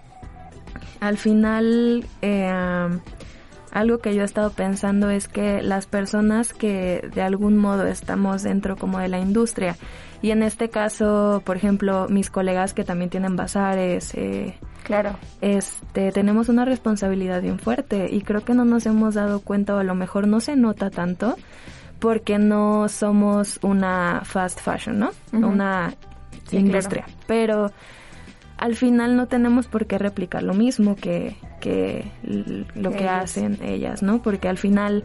al 1.00 1.18
final, 1.18 2.04
em, 2.22 3.00
algo 3.72 4.00
que 4.00 4.14
yo 4.14 4.24
he 4.24 4.26
estado 4.26 4.52
pensando 4.52 5.10
es 5.10 5.30
que 5.30 5.62
las 5.62 5.86
personas 5.86 6.54
que 6.54 7.10
de 7.16 7.22
algún 7.22 7.56
modo 7.56 7.88
estamos 7.88 8.44
dentro 8.44 8.76
como 8.76 9.00
de 9.00 9.08
la 9.08 9.20
industria, 9.20 9.78
y 10.22 10.32
en 10.32 10.44
este 10.44 10.70
caso, 10.70 11.42
por 11.46 11.56
ejemplo, 11.56 12.08
mis 12.10 12.30
colegas 12.30 12.74
que 12.74 12.84
también 12.84 13.10
tienen 13.10 13.38
bazares, 13.38 14.14
eh, 14.16 14.56
Claro. 14.90 15.20
Este, 15.40 16.12
tenemos 16.12 16.50
una 16.50 16.66
responsabilidad 16.66 17.44
bien 17.44 17.60
fuerte 17.60 18.10
y 18.12 18.22
creo 18.22 18.44
que 18.44 18.56
no 18.56 18.66
nos 18.66 18.88
hemos 18.88 19.14
dado 19.14 19.40
cuenta 19.40 19.76
o 19.76 19.78
a 19.78 19.84
lo 19.84 19.94
mejor 19.94 20.28
no 20.28 20.40
se 20.40 20.56
nota 20.56 20.90
tanto 20.90 21.36
porque 22.00 22.40
no 22.40 22.90
somos 22.90 23.60
una 23.62 24.22
fast 24.26 24.60
fashion, 24.60 24.98
¿no? 24.98 25.12
Una 25.32 25.94
industria. 26.52 27.06
Pero 27.28 27.72
al 28.58 28.76
final 28.76 29.16
no 29.16 29.28
tenemos 29.28 29.68
por 29.68 29.86
qué 29.86 30.00
replicar 30.00 30.42
lo 30.42 30.56
mismo 30.56 30.96
que, 30.96 31.36
que 31.62 32.12
lo 32.74 32.90
que 32.90 33.08
hacen 33.08 33.60
ellas, 33.62 34.02
¿no? 34.02 34.24
Porque 34.24 34.48
al 34.48 34.58
final, 34.58 35.04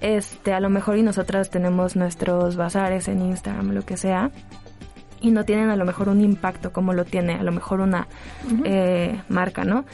este, 0.00 0.54
a 0.54 0.60
lo 0.60 0.70
mejor 0.70 0.96
y 0.96 1.02
nosotras 1.02 1.50
tenemos 1.50 1.96
nuestros 1.96 2.56
bazares 2.56 3.08
en 3.08 3.20
Instagram, 3.20 3.72
lo 3.72 3.84
que 3.84 3.98
sea, 3.98 4.30
y 5.20 5.30
no 5.30 5.44
tienen 5.44 5.70
a 5.70 5.76
lo 5.76 5.84
mejor 5.84 6.08
un 6.08 6.20
impacto 6.20 6.72
como 6.72 6.92
lo 6.92 7.04
tiene 7.04 7.34
a 7.34 7.42
lo 7.42 7.52
mejor 7.52 7.80
una 7.80 8.08
eh, 8.64 9.20
marca, 9.28 9.64
¿no? 9.64 9.84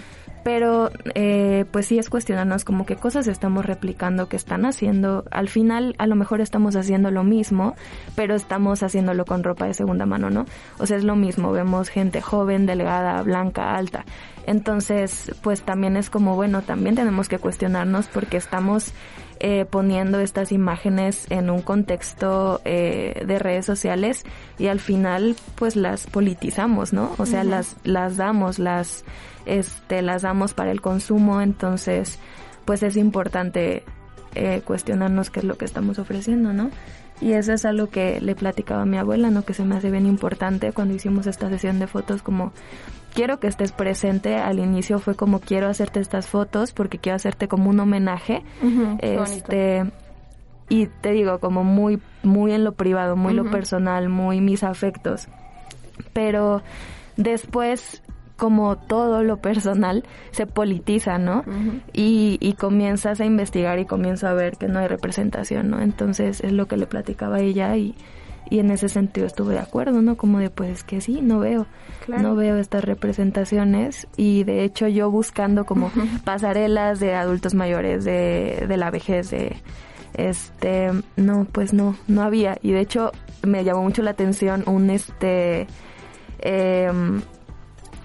Pero 0.44 0.90
eh, 1.14 1.64
pues 1.70 1.86
sí 1.86 1.98
es 1.98 2.10
cuestionarnos 2.10 2.66
como 2.66 2.84
qué 2.84 2.96
cosas 2.96 3.26
estamos 3.28 3.64
replicando, 3.64 4.28
que 4.28 4.36
están 4.36 4.66
haciendo. 4.66 5.24
Al 5.30 5.48
final 5.48 5.94
a 5.96 6.06
lo 6.06 6.16
mejor 6.16 6.42
estamos 6.42 6.76
haciendo 6.76 7.10
lo 7.10 7.24
mismo, 7.24 7.74
pero 8.14 8.34
estamos 8.34 8.82
haciéndolo 8.82 9.24
con 9.24 9.42
ropa 9.42 9.66
de 9.66 9.72
segunda 9.72 10.04
mano, 10.04 10.28
¿no? 10.28 10.44
O 10.78 10.84
sea, 10.84 10.98
es 10.98 11.04
lo 11.04 11.16
mismo, 11.16 11.50
vemos 11.50 11.88
gente 11.88 12.20
joven, 12.20 12.66
delgada, 12.66 13.22
blanca, 13.22 13.74
alta. 13.74 14.04
Entonces, 14.46 15.34
pues 15.42 15.62
también 15.62 15.96
es 15.96 16.10
como, 16.10 16.36
bueno, 16.36 16.60
también 16.60 16.94
tenemos 16.94 17.30
que 17.30 17.38
cuestionarnos 17.38 18.06
porque 18.08 18.36
estamos 18.36 18.92
eh, 19.40 19.64
poniendo 19.68 20.20
estas 20.20 20.52
imágenes 20.52 21.26
en 21.30 21.50
un 21.50 21.62
contexto 21.62 22.60
eh, 22.64 23.24
de 23.26 23.38
redes 23.38 23.66
sociales 23.66 24.24
y 24.58 24.68
al 24.68 24.80
final 24.80 25.36
pues 25.56 25.76
las 25.76 26.06
politizamos, 26.06 26.92
¿no? 26.92 27.12
O 27.18 27.26
sea, 27.26 27.44
las, 27.44 27.76
las 27.84 28.16
damos, 28.16 28.58
las, 28.58 29.04
este, 29.46 30.02
las 30.02 30.22
damos 30.22 30.54
para 30.54 30.70
el 30.70 30.80
consumo, 30.80 31.40
entonces 31.40 32.18
pues 32.64 32.82
es 32.82 32.96
importante 32.96 33.82
eh, 34.34 34.62
cuestionarnos 34.64 35.30
qué 35.30 35.40
es 35.40 35.44
lo 35.44 35.56
que 35.56 35.64
estamos 35.64 35.98
ofreciendo, 35.98 36.52
¿no? 36.52 36.70
Y 37.24 37.32
eso 37.32 37.54
es 37.54 37.64
algo 37.64 37.88
que 37.88 38.20
le 38.20 38.34
platicaba 38.34 38.82
a 38.82 38.84
mi 38.84 38.98
abuela, 38.98 39.30
¿no? 39.30 39.46
Que 39.46 39.54
se 39.54 39.64
me 39.64 39.74
hace 39.76 39.90
bien 39.90 40.04
importante 40.04 40.72
cuando 40.72 40.92
hicimos 40.92 41.26
esta 41.26 41.48
sesión 41.48 41.78
de 41.78 41.86
fotos, 41.86 42.22
como 42.22 42.52
quiero 43.14 43.40
que 43.40 43.46
estés 43.46 43.72
presente. 43.72 44.36
Al 44.36 44.58
inicio 44.58 44.98
fue 44.98 45.14
como 45.14 45.40
quiero 45.40 45.68
hacerte 45.68 46.00
estas 46.00 46.26
fotos 46.26 46.72
porque 46.72 46.98
quiero 46.98 47.16
hacerte 47.16 47.48
como 47.48 47.70
un 47.70 47.80
homenaje. 47.80 48.42
este 49.00 49.90
y 50.68 50.86
te 50.86 51.12
digo 51.12 51.38
como 51.38 51.64
muy 51.64 51.98
muy 52.22 52.52
en 52.52 52.62
lo 52.62 52.72
privado, 52.72 53.16
muy 53.16 53.32
lo 53.32 53.50
personal, 53.50 54.10
muy 54.10 54.42
mis 54.42 54.62
afectos. 54.62 55.28
Pero 56.12 56.60
después 57.16 58.02
como 58.36 58.76
todo 58.76 59.22
lo 59.22 59.36
personal 59.36 60.04
se 60.32 60.46
politiza, 60.46 61.18
¿no? 61.18 61.44
y, 61.92 62.38
y, 62.40 62.54
comienzas 62.54 63.20
a 63.20 63.24
investigar 63.24 63.78
y 63.78 63.84
comienzo 63.84 64.26
a 64.26 64.34
ver 64.34 64.56
que 64.56 64.68
no 64.68 64.80
hay 64.80 64.88
representación, 64.88 65.70
¿no? 65.70 65.80
Entonces 65.80 66.40
es 66.40 66.52
lo 66.52 66.66
que 66.66 66.76
le 66.76 66.86
platicaba 66.86 67.36
a 67.36 67.40
ella 67.40 67.76
y, 67.76 67.94
y 68.50 68.58
en 68.58 68.70
ese 68.70 68.88
sentido 68.88 69.26
estuve 69.26 69.54
de 69.54 69.60
acuerdo, 69.60 70.02
¿no? 70.02 70.16
Como 70.16 70.38
de 70.38 70.50
pues 70.50 70.84
que 70.84 71.00
sí, 71.00 71.20
no 71.22 71.38
veo, 71.38 71.66
no 72.08 72.34
veo 72.34 72.56
estas 72.56 72.84
representaciones 72.84 74.06
y 74.16 74.44
de 74.44 74.64
hecho 74.64 74.88
yo 74.88 75.10
buscando 75.10 75.64
como 75.64 75.90
pasarelas 76.24 77.00
de 77.00 77.14
adultos 77.14 77.54
mayores, 77.54 78.04
de, 78.04 78.66
de 78.68 78.76
la 78.76 78.90
vejez, 78.90 79.30
de 79.30 79.56
este, 80.14 80.90
no, 81.16 81.46
pues 81.50 81.72
no, 81.72 81.96
no 82.06 82.22
había 82.22 82.58
y 82.62 82.72
de 82.72 82.80
hecho 82.80 83.12
me 83.42 83.64
llamó 83.64 83.82
mucho 83.82 84.02
la 84.02 84.10
atención 84.10 84.62
un 84.66 84.90
este, 84.90 85.66
eh, 86.40 86.90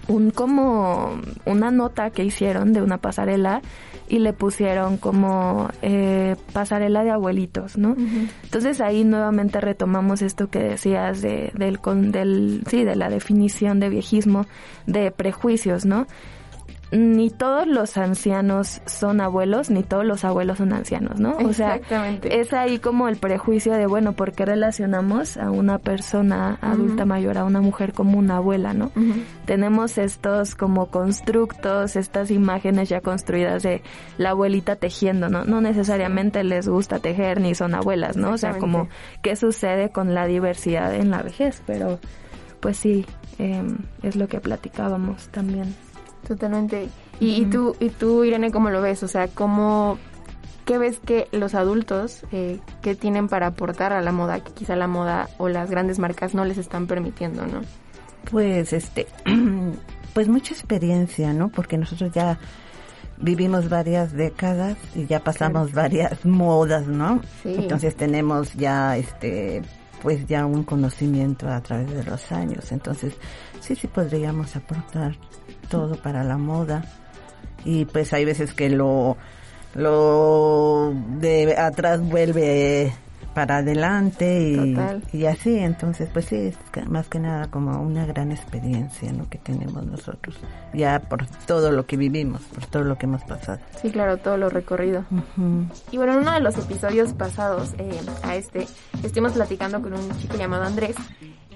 un 0.09 0.31
como 0.31 1.21
una 1.45 1.71
nota 1.71 2.09
que 2.09 2.25
hicieron 2.25 2.73
de 2.73 2.81
una 2.81 2.97
pasarela 2.97 3.61
y 4.09 4.19
le 4.19 4.33
pusieron 4.33 4.97
como 4.97 5.69
eh, 5.83 6.35
pasarela 6.51 7.03
de 7.03 7.11
abuelitos, 7.11 7.77
¿no? 7.77 7.95
Entonces 8.43 8.81
ahí 8.81 9.03
nuevamente 9.03 9.61
retomamos 9.61 10.23
esto 10.23 10.49
que 10.49 10.59
decías 10.59 11.21
de, 11.21 11.51
del, 11.53 11.79
con, 11.79 12.11
del, 12.11 12.63
sí, 12.67 12.83
de 12.83 12.95
la 12.95 13.09
definición 13.09 13.79
de 13.79 13.89
viejismo, 13.89 14.47
de 14.87 15.11
prejuicios, 15.11 15.85
¿no? 15.85 16.07
Ni 16.91 17.29
todos 17.29 17.67
los 17.67 17.97
ancianos 17.97 18.81
son 18.85 19.21
abuelos, 19.21 19.69
ni 19.69 19.83
todos 19.83 20.05
los 20.05 20.25
abuelos 20.25 20.57
son 20.57 20.73
ancianos, 20.73 21.19
¿no? 21.19 21.37
O 21.37 21.53
sea, 21.53 21.75
Exactamente. 21.75 22.39
es 22.39 22.51
ahí 22.51 22.79
como 22.79 23.07
el 23.07 23.17
prejuicio 23.17 23.73
de, 23.73 23.85
bueno, 23.85 24.13
¿por 24.13 24.31
qué 24.31 24.45
relacionamos 24.45 25.37
a 25.37 25.51
una 25.51 25.77
persona 25.77 26.57
adulta 26.61 27.05
mayor, 27.05 27.37
a 27.37 27.43
una 27.43 27.61
mujer 27.61 27.93
como 27.93 28.17
una 28.17 28.37
abuela, 28.37 28.73
¿no? 28.73 28.91
Tenemos 29.45 29.97
estos 29.97 30.55
como 30.55 30.87
constructos, 30.87 31.95
estas 31.95 32.31
imágenes 32.31 32.89
ya 32.89 33.01
construidas 33.01 33.63
de 33.63 33.83
la 34.17 34.31
abuelita 34.31 34.75
tejiendo, 34.75 35.29
¿no? 35.29 35.45
No 35.45 35.61
necesariamente 35.61 36.43
les 36.43 36.67
gusta 36.67 36.99
tejer 36.99 37.39
ni 37.39 37.53
son 37.53 37.75
abuelas, 37.75 38.17
¿no? 38.17 38.31
O 38.31 38.37
sea, 38.37 38.57
como 38.57 38.89
qué 39.21 39.35
sucede 39.35 39.89
con 39.89 40.15
la 40.15 40.25
diversidad 40.25 40.95
en 40.95 41.11
la 41.11 41.21
vejez, 41.21 41.61
pero 41.67 41.99
pues 42.59 42.77
sí, 42.77 43.05
eh, 43.37 43.63
es 44.03 44.15
lo 44.15 44.27
que 44.27 44.39
platicábamos 44.39 45.29
también. 45.29 45.75
Totalmente. 46.29 46.89
Y, 47.19 47.45
tú, 47.45 47.75
y 47.79 47.89
tú, 47.89 48.23
Irene, 48.23 48.51
¿cómo 48.51 48.69
lo 48.69 48.83
ves? 48.83 49.01
O 49.01 49.07
sea, 49.07 49.27
¿cómo, 49.29 49.97
¿qué 50.63 50.77
ves 50.77 50.99
que 50.99 51.27
los 51.31 51.55
adultos, 51.55 52.21
eh, 52.31 52.59
qué 52.83 52.93
tienen 52.93 53.27
para 53.27 53.47
aportar 53.47 53.93
a 53.93 54.01
la 54.01 54.11
moda, 54.11 54.39
que 54.39 54.53
quizá 54.53 54.75
la 54.75 54.85
moda 54.85 55.27
o 55.39 55.49
las 55.49 55.71
grandes 55.71 55.97
marcas 55.97 56.35
no 56.35 56.45
les 56.45 56.59
están 56.59 56.85
permitiendo, 56.85 57.47
¿no? 57.47 57.61
Pues, 58.29 58.73
este, 58.73 59.07
pues 60.13 60.27
mucha 60.27 60.53
experiencia, 60.53 61.33
¿no? 61.33 61.49
Porque 61.49 61.79
nosotros 61.79 62.11
ya 62.13 62.37
vivimos 63.17 63.67
varias 63.67 64.13
décadas 64.13 64.77
y 64.93 65.07
ya 65.07 65.23
pasamos 65.23 65.73
varias 65.73 66.23
modas, 66.27 66.85
¿no? 66.85 67.21
Sí. 67.41 67.55
Entonces 67.57 67.95
tenemos 67.95 68.53
ya, 68.53 68.97
este, 68.97 69.63
pues 70.03 70.27
ya 70.27 70.45
un 70.45 70.63
conocimiento 70.63 71.49
a 71.49 71.59
través 71.61 71.91
de 71.91 72.03
los 72.03 72.31
años. 72.31 72.71
Entonces, 72.71 73.15
sí, 73.61 73.75
sí 73.75 73.87
podríamos 73.87 74.55
aportar 74.55 75.15
todo 75.69 75.95
para 75.95 76.23
la 76.23 76.37
moda. 76.37 76.83
Y 77.65 77.85
pues 77.85 78.13
hay 78.13 78.25
veces 78.25 78.53
que 78.53 78.69
lo 78.69 79.17
lo 79.75 80.93
de 81.19 81.55
atrás 81.57 82.01
vuelve 82.01 82.91
para 83.33 83.57
adelante 83.57 85.03
y, 85.13 85.25
así. 85.25 85.57
Entonces 85.59 86.09
pues 86.11 86.25
sí 86.25 86.35
es 86.35 86.57
más 86.87 87.07
que 87.07 87.19
nada 87.19 87.47
como 87.47 87.81
una 87.81 88.05
gran 88.05 88.31
experiencia 88.31 89.11
¿no? 89.13 89.29
que 89.29 89.37
tenemos 89.37 89.85
nosotros. 89.85 90.35
Ya 90.73 90.99
por 90.99 91.25
todo 91.45 91.71
lo 91.71 91.85
que 91.85 91.97
vivimos 91.97 92.41
por 92.41 92.65
todo 92.65 92.83
lo 92.83 92.97
que 92.97 93.05
hemos 93.05 93.23
pasado. 93.23 93.59
Sí 93.81 93.91
claro 93.91 94.17
todo 94.17 94.37
lo 94.37 94.49
recorrido. 94.49 95.05
Y 95.91 95.97
bueno 95.97 96.13
en 96.13 96.19
uno 96.19 96.33
de 96.33 96.41
los 96.41 96.57
episodios 96.57 97.13
pasados 97.13 97.73
eh, 97.77 98.01
a 98.23 98.35
este 98.35 98.67
estuvimos 99.03 99.33
platicando 99.33 99.81
con 99.81 99.93
un 99.93 100.17
chico 100.17 100.37
llamado 100.37 100.63
Andrés 100.63 100.95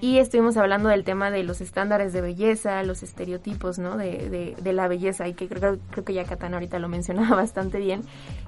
y 0.03 0.19
estuvimos 0.19 0.57
hablando 0.57 0.89
del 0.89 1.05
tema 1.05 1.31
de 1.31 1.43
los 1.43 1.61
estándares 1.61 2.11
de 2.11 2.19
belleza, 2.19 2.83
los 2.83 3.03
estereotipos, 3.03 3.79
¿no? 3.79 3.95
De, 3.95 4.53
de, 4.61 4.73
la 4.73 4.89
belleza 4.89 5.29
y 5.29 5.33
que 5.33 5.47
creo, 5.47 5.77
creo 5.91 6.03
que 6.03 6.13
ya 6.13 6.25
Katana 6.25 6.57
ahorita 6.57 6.77
lo 6.77 6.89
mencionaba 6.89 7.37
bastante 7.37 7.77
bien. 7.77 8.01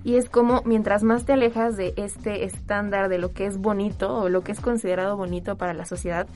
Y 0.03 0.15
es 0.15 0.29
como 0.29 0.63
mientras 0.65 1.03
más 1.03 1.23
te 1.23 1.31
alejas 1.31 1.77
de 1.77 1.93
este 1.95 2.43
estándar 2.43 3.07
de 3.07 3.19
lo 3.19 3.31
que 3.31 3.45
es 3.45 3.57
bonito 3.57 4.17
o 4.17 4.27
lo 4.27 4.43
que 4.43 4.51
es 4.51 4.59
considerado 4.59 5.15
bonito 5.15 5.55
para 5.55 5.73
la 5.73 5.85
sociedad, 5.85 6.27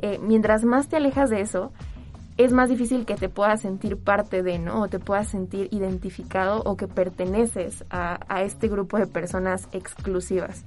eh, 0.00 0.18
mientras 0.20 0.64
más 0.64 0.88
te 0.88 0.96
alejas 0.96 1.30
de 1.30 1.40
eso, 1.40 1.72
es 2.36 2.52
más 2.52 2.68
difícil 2.68 3.06
que 3.06 3.14
te 3.14 3.30
puedas 3.30 3.62
sentir 3.62 3.96
parte 3.96 4.42
de, 4.42 4.58
¿no? 4.58 4.82
O 4.82 4.88
te 4.88 4.98
puedas 4.98 5.28
sentir 5.28 5.68
identificado 5.72 6.62
o 6.64 6.76
que 6.76 6.88
perteneces 6.88 7.86
a, 7.88 8.20
a 8.28 8.42
este 8.42 8.68
grupo 8.68 8.98
de 8.98 9.06
personas 9.06 9.66
exclusivas. 9.72 10.62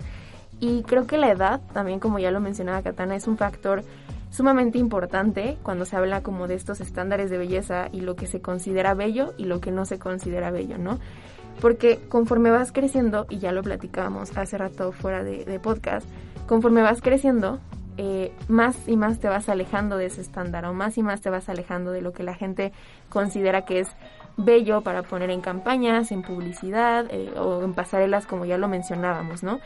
Y 0.61 0.83
creo 0.83 1.07
que 1.07 1.17
la 1.17 1.31
edad, 1.31 1.59
también 1.73 1.99
como 1.99 2.19
ya 2.19 2.29
lo 2.29 2.39
mencionaba 2.39 2.83
Katana, 2.83 3.15
es 3.15 3.27
un 3.27 3.35
factor 3.35 3.83
sumamente 4.29 4.77
importante 4.77 5.57
cuando 5.63 5.85
se 5.85 5.97
habla 5.97 6.21
como 6.21 6.47
de 6.47 6.53
estos 6.53 6.81
estándares 6.81 7.31
de 7.31 7.39
belleza 7.39 7.89
y 7.91 8.01
lo 8.01 8.15
que 8.15 8.27
se 8.27 8.41
considera 8.41 8.93
bello 8.93 9.33
y 9.37 9.45
lo 9.45 9.59
que 9.59 9.71
no 9.71 9.85
se 9.85 9.97
considera 9.97 10.51
bello, 10.51 10.77
¿no? 10.77 10.99
Porque 11.59 11.99
conforme 12.07 12.51
vas 12.51 12.71
creciendo, 12.71 13.25
y 13.27 13.39
ya 13.39 13.51
lo 13.51 13.63
platicábamos 13.63 14.37
hace 14.37 14.55
rato 14.57 14.91
fuera 14.91 15.23
de, 15.23 15.59
podcast, 15.59 16.07
conforme 16.47 16.83
vas 16.83 17.01
creciendo, 17.01 17.59
eh, 17.97 18.31
más 18.47 18.77
y 18.87 18.97
más 18.97 19.19
te 19.19 19.29
vas 19.29 19.49
alejando 19.49 19.97
de 19.97 20.05
ese 20.05 20.21
estándar 20.21 20.65
o 20.65 20.73
más 20.73 20.95
y 20.97 21.03
más 21.03 21.21
te 21.21 21.31
vas 21.31 21.49
alejando 21.49 21.91
de 21.91 22.01
lo 22.01 22.13
que 22.13 22.21
la 22.21 22.35
gente 22.35 22.71
considera 23.09 23.65
que 23.65 23.79
es 23.79 23.89
bello 24.37 24.81
para 24.81 25.01
poner 25.01 25.31
en 25.31 25.41
campañas, 25.41 26.11
en 26.11 26.21
publicidad 26.21 27.07
eh, 27.09 27.33
o 27.35 27.63
en 27.63 27.73
pasarelas 27.73 28.27
como 28.27 28.45
ya 28.45 28.59
lo 28.59 28.67
mencionábamos, 28.67 29.41
¿no? 29.41 29.59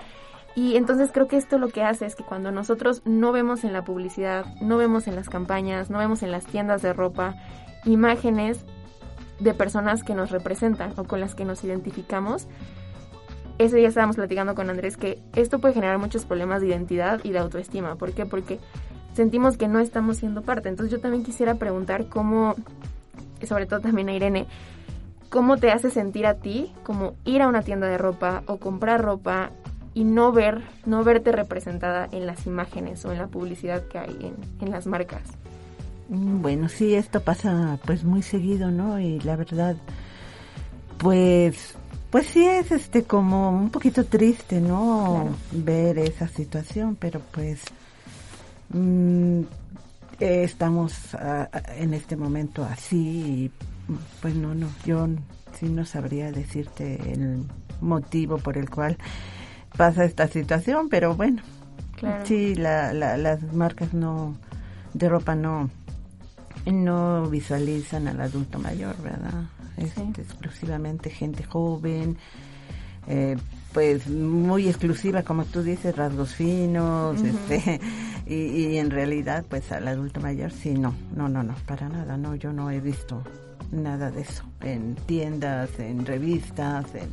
Y 0.55 0.77
entonces 0.77 1.12
creo 1.12 1.27
que 1.27 1.38
esto 1.38 1.57
lo 1.57 1.67
que 1.67 1.83
hace 1.83 2.05
es 2.05 2.15
que 2.15 2.24
cuando 2.24 2.51
nosotros 2.51 3.01
no 3.05 3.33
vemos 3.33 3.65
en 3.65 3.74
la 3.74 3.83
publicidad, 3.83 4.45
no 4.62 4.77
vemos 4.77 5.07
en 5.07 5.15
las 5.15 5.29
campañas, 5.29 5.89
no 5.89 6.00
vemos 6.00 6.24
en 6.24 6.31
las 6.31 6.45
tiendas 6.45 6.81
de 6.81 6.93
ropa 6.93 7.35
imágenes 7.83 8.65
de 9.39 9.53
personas 9.53 10.03
que 10.03 10.15
nos 10.15 10.31
representan 10.31 10.93
o 10.95 11.03
con 11.03 11.19
las 11.19 11.35
que 11.35 11.43
nos 11.43 11.63
identificamos, 11.63 12.47
ese 13.57 13.77
día 13.77 13.88
estábamos 13.88 14.17
platicando 14.17 14.55
con 14.55 14.69
Andrés 14.69 14.97
que 14.97 15.21
esto 15.33 15.59
puede 15.59 15.74
generar 15.74 15.97
muchos 15.97 16.25
problemas 16.25 16.62
de 16.62 16.67
identidad 16.67 17.21
y 17.24 17.31
de 17.31 17.39
autoestima. 17.39 17.95
¿Por 17.95 18.12
qué? 18.13 18.25
Porque 18.25 18.59
sentimos 19.13 19.57
que 19.57 19.67
no 19.67 19.79
estamos 19.79 20.17
siendo 20.17 20.41
parte. 20.41 20.67
Entonces 20.69 20.91
yo 20.91 21.00
también 21.00 21.24
quisiera 21.24 21.55
preguntar 21.55 22.07
cómo, 22.07 22.55
sobre 23.43 23.65
todo 23.65 23.79
también 23.79 24.09
a 24.09 24.13
Irene, 24.13 24.45
cómo 25.29 25.57
te 25.57 25.71
hace 25.71 25.89
sentir 25.89 26.25
a 26.27 26.35
ti 26.35 26.74
como 26.83 27.15
ir 27.24 27.41
a 27.41 27.47
una 27.47 27.62
tienda 27.62 27.88
de 27.88 27.97
ropa 27.97 28.43
o 28.45 28.57
comprar 28.57 29.01
ropa 29.01 29.51
y 29.95 30.03
no 30.03 30.33
ver, 30.33 30.61
no 30.85 31.03
verte 31.05 31.31
representada 31.31 32.07
en 32.11 32.27
las 32.27 32.45
imágenes 32.45 33.03
o 33.05 33.13
en 33.13 33.17
la 33.17 33.27
publicidad 33.27 33.87
que 33.87 33.97
hay 33.97 34.33
en, 34.59 34.69
las 34.69 34.85
marcas. 34.85 35.23
Mm, 36.09 36.41
bueno, 36.41 36.67
sí, 36.67 36.93
esto 36.93 37.21
pasa 37.21 37.79
pues 37.85 38.03
muy 38.03 38.21
seguido, 38.21 38.69
¿no? 38.69 38.99
Y 38.99 39.21
la 39.21 39.37
verdad, 39.37 39.77
pues, 40.97 41.75
pues 42.11 42.27
sí 42.27 42.45
es 42.45 42.71
este 42.71 43.05
como 43.05 43.49
un 43.51 43.69
poquito 43.69 44.03
triste, 44.03 44.59
¿no? 44.59 45.29
Ver 45.53 45.97
esa 45.97 46.27
situación, 46.27 46.97
pero 46.99 47.21
pues 47.31 47.61
mm, 48.71 49.43
estamos 50.19 50.93
en 51.77 51.93
este 51.93 52.17
momento 52.17 52.65
así 52.65 52.97
y 52.97 53.51
pues 54.21 54.35
no, 54.35 54.53
no, 54.53 54.67
yo 54.85 55.07
sí 55.57 55.69
no 55.69 55.85
sabría 55.85 56.33
decirte 56.33 57.13
el 57.13 57.45
motivo 57.79 58.37
por 58.39 58.57
el 58.57 58.69
cual 58.69 58.97
pasa 59.77 60.05
esta 60.05 60.27
situación, 60.27 60.89
pero 60.89 61.15
bueno, 61.15 61.41
sí, 62.24 62.55
la, 62.55 62.94
las 62.94 63.53
marcas 63.53 63.94
no 63.94 64.36
de 64.94 65.10
ropa 65.10 65.36
no 65.36 65.70
no 66.65 67.29
visualizan 67.29 68.08
al 68.08 68.22
adulto 68.22 68.60
mayor, 68.60 68.96
¿verdad? 69.01 69.46
Es 69.77 69.98
exclusivamente 69.98 71.10
gente 71.10 71.44
joven, 71.44 72.17
eh, 73.08 73.38
pues 73.74 74.08
muy 74.08 74.67
exclusiva, 74.67 75.24
como 75.24 75.44
tú 75.46 75.62
dices, 75.62 75.96
rasgos 75.96 76.34
finos, 76.34 77.22
este, 77.22 77.79
y, 78.25 78.77
en 78.77 78.89
realidad, 78.89 79.46
pues 79.48 79.72
al 79.72 79.88
adulto 79.88 80.22
mayor 80.22 80.51
sí, 80.51 80.74
no, 80.74 80.96
no, 81.15 81.27
no, 81.27 81.44
no, 81.44 81.53
para 81.67 81.89
nada, 81.89 82.17
no, 82.17 82.36
yo 82.36 82.53
no 82.53 82.72
he 82.72 82.79
visto 82.79 83.22
nada 83.72 84.12
de 84.12 84.22
eso 84.22 84.44
en 84.62 84.96
tiendas, 84.96 85.77
en 85.79 86.05
revistas, 86.05 86.86
en... 86.96 87.12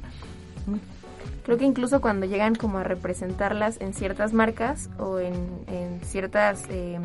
Creo 1.45 1.59
que 1.59 1.65
incluso 1.65 2.01
cuando 2.01 2.27
llegan 2.27 2.55
como 2.55 2.79
a 2.79 2.85
representarlas 2.85 3.81
en 3.81 3.95
ciertas 3.95 4.33
marcas 4.33 4.91
o 4.99 5.19
en, 5.19 6.01
ciertas, 6.03 6.65
em, 6.69 7.03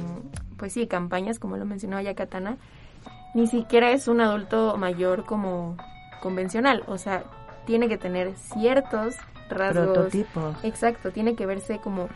pues 0.58 0.74
sí, 0.74 0.88
campañas, 0.88 1.39
como 1.39 1.58
lo 1.58 1.65
mencionaba 1.65 2.03
ya 2.03 2.13
Katana, 2.13 2.58
ni 3.34 3.48
siquiera 3.48 3.91
es 3.91 4.08
un 4.08 4.22
adulto 4.22 4.77
mayor 4.77 5.25
como 5.25 5.75
convencional, 6.22 6.84
o 6.88 6.98
sea, 6.98 7.24
tiene 7.65 7.88
que 7.89 7.98
tener 7.98 8.34
ciertos 8.36 9.15
rasgos. 9.50 9.86
Prototipos. 9.86 10.56
Exacto, 10.63 11.12
tiene 11.12 11.36
que 11.36 11.46
verse 11.46 11.79
como 11.79 12.08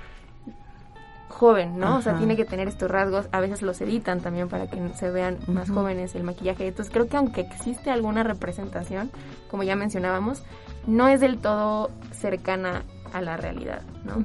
joven, 1.31 1.79
¿no? 1.79 1.97
O 1.97 2.01
sea, 2.01 2.17
tiene 2.17 2.35
que 2.35 2.45
tener 2.45 2.67
estos 2.67 2.91
rasgos. 2.91 3.27
A 3.31 3.39
veces 3.39 3.63
los 3.63 3.81
editan 3.81 4.19
también 4.19 4.47
para 4.47 4.67
que 4.67 4.77
se 4.93 5.09
vean 5.09 5.39
más 5.47 5.71
jóvenes 5.71 6.13
el 6.13 6.23
maquillaje. 6.23 6.67
Entonces 6.67 6.93
creo 6.93 7.07
que 7.07 7.17
aunque 7.17 7.41
existe 7.41 7.89
alguna 7.89 8.21
representación, 8.21 9.09
como 9.49 9.63
ya 9.63 9.75
mencionábamos, 9.75 10.43
no 10.87 11.07
es 11.07 11.19
del 11.19 11.37
todo 11.37 11.91
cercana 12.11 12.83
a 13.13 13.21
la 13.21 13.37
realidad, 13.37 13.81
¿no? 14.05 14.23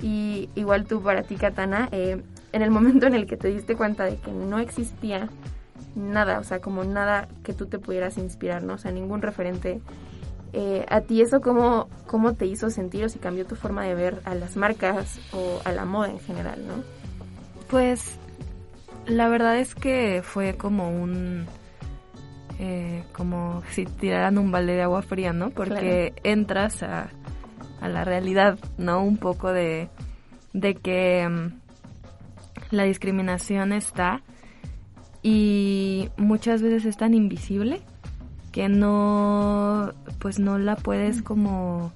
Y 0.00 0.48
igual 0.54 0.86
tú 0.86 1.02
para 1.02 1.22
ti, 1.22 1.36
Katana, 1.36 1.88
eh, 1.92 2.22
en 2.52 2.62
el 2.62 2.70
momento 2.70 3.06
en 3.06 3.14
el 3.14 3.26
que 3.26 3.36
te 3.36 3.48
diste 3.48 3.76
cuenta 3.76 4.04
de 4.04 4.16
que 4.16 4.32
no 4.32 4.58
existía 4.58 5.28
nada, 5.94 6.40
o 6.40 6.44
sea, 6.44 6.60
como 6.60 6.84
nada 6.84 7.28
que 7.42 7.52
tú 7.52 7.66
te 7.66 7.78
pudieras 7.78 8.18
inspirar, 8.18 8.62
¿no? 8.62 8.74
O 8.74 8.78
sea, 8.78 8.90
ningún 8.90 9.22
referente 9.22 9.80
eh, 10.56 10.86
¿A 10.88 11.00
ti 11.00 11.20
eso 11.20 11.40
cómo, 11.40 11.88
cómo 12.06 12.34
te 12.34 12.46
hizo 12.46 12.70
sentir 12.70 13.04
o 13.04 13.08
si 13.08 13.18
cambió 13.18 13.44
tu 13.44 13.56
forma 13.56 13.82
de 13.82 13.96
ver 13.96 14.20
a 14.24 14.36
las 14.36 14.56
marcas 14.56 15.18
o 15.32 15.60
a 15.64 15.72
la 15.72 15.84
moda 15.84 16.10
en 16.10 16.20
general, 16.20 16.64
no? 16.64 16.74
Pues 17.68 18.18
la 19.06 19.28
verdad 19.28 19.58
es 19.58 19.74
que 19.74 20.22
fue 20.22 20.56
como 20.56 20.90
un... 20.90 21.46
Eh, 22.60 23.02
como 23.12 23.62
si 23.70 23.84
tiraran 23.84 24.38
un 24.38 24.52
balde 24.52 24.74
de 24.74 24.82
agua 24.82 25.02
fría, 25.02 25.32
¿no? 25.32 25.50
Porque 25.50 26.14
entras 26.22 26.84
a, 26.84 27.10
a, 27.80 27.88
la 27.88 28.04
realidad, 28.04 28.58
¿no? 28.78 29.02
Un 29.02 29.16
poco 29.16 29.52
de, 29.52 29.88
de 30.52 30.76
que 30.76 31.28
mm, 31.28 31.52
la 32.70 32.84
discriminación 32.84 33.72
está 33.72 34.22
y 35.22 36.10
muchas 36.16 36.62
veces 36.62 36.84
es 36.84 36.96
tan 36.96 37.14
invisible 37.14 37.80
que 38.52 38.68
no, 38.68 39.92
pues 40.20 40.38
no 40.38 40.58
la 40.58 40.76
puedes 40.76 41.22
como 41.22 41.92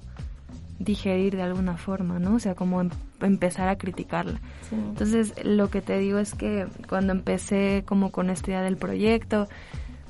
digerir 0.79 1.35
de 1.35 1.43
alguna 1.43 1.77
forma, 1.77 2.19
¿no? 2.19 2.35
O 2.35 2.39
sea, 2.39 2.55
como 2.55 2.81
em, 2.81 2.89
empezar 3.21 3.69
a 3.69 3.77
criticarla. 3.77 4.41
Entonces, 4.71 5.33
lo 5.43 5.69
que 5.69 5.81
te 5.81 5.97
digo 5.99 6.19
es 6.19 6.33
que 6.33 6.67
cuando 6.87 7.13
empecé 7.13 7.83
como 7.85 8.11
con 8.11 8.29
esta 8.29 8.51
idea 8.51 8.61
del 8.61 8.77
proyecto, 8.77 9.47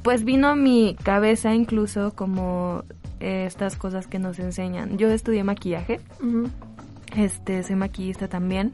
pues 0.03 0.23
vino 0.23 0.47
a 0.47 0.55
mi 0.55 0.95
cabeza 1.03 1.53
incluso 1.53 2.13
como 2.15 2.83
estas 3.19 3.75
cosas 3.75 4.07
que 4.07 4.19
nos 4.19 4.39
enseñan. 4.39 4.97
Yo 4.97 5.09
estudié 5.09 5.43
maquillaje, 5.43 5.99
este, 7.15 7.63
soy 7.63 7.75
maquillista 7.75 8.27
también, 8.27 8.73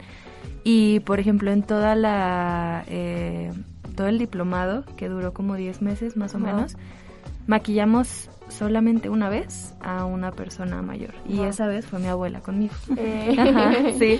y 0.63 0.99
por 1.01 1.19
ejemplo 1.19 1.51
en 1.51 1.63
toda 1.63 1.95
la, 1.95 2.83
eh, 2.87 3.51
todo 3.95 4.07
el 4.07 4.19
diplomado, 4.19 4.85
que 4.97 5.09
duró 5.09 5.33
como 5.33 5.55
10 5.55 5.81
meses 5.81 6.17
más 6.17 6.35
o 6.35 6.39
menos, 6.39 6.77
maquillamos 7.47 8.29
solamente 8.49 9.09
una 9.09 9.29
vez 9.29 9.73
a 9.81 10.05
una 10.05 10.31
persona 10.31 10.81
mayor 10.83 11.15
y 11.27 11.41
esa 11.41 11.65
vez 11.65 11.85
fue 11.85 11.99
mi 11.99 12.07
abuela 12.07 12.41
conmigo. 12.41 12.75
Eh. 12.97 13.95
sí. 13.97 14.19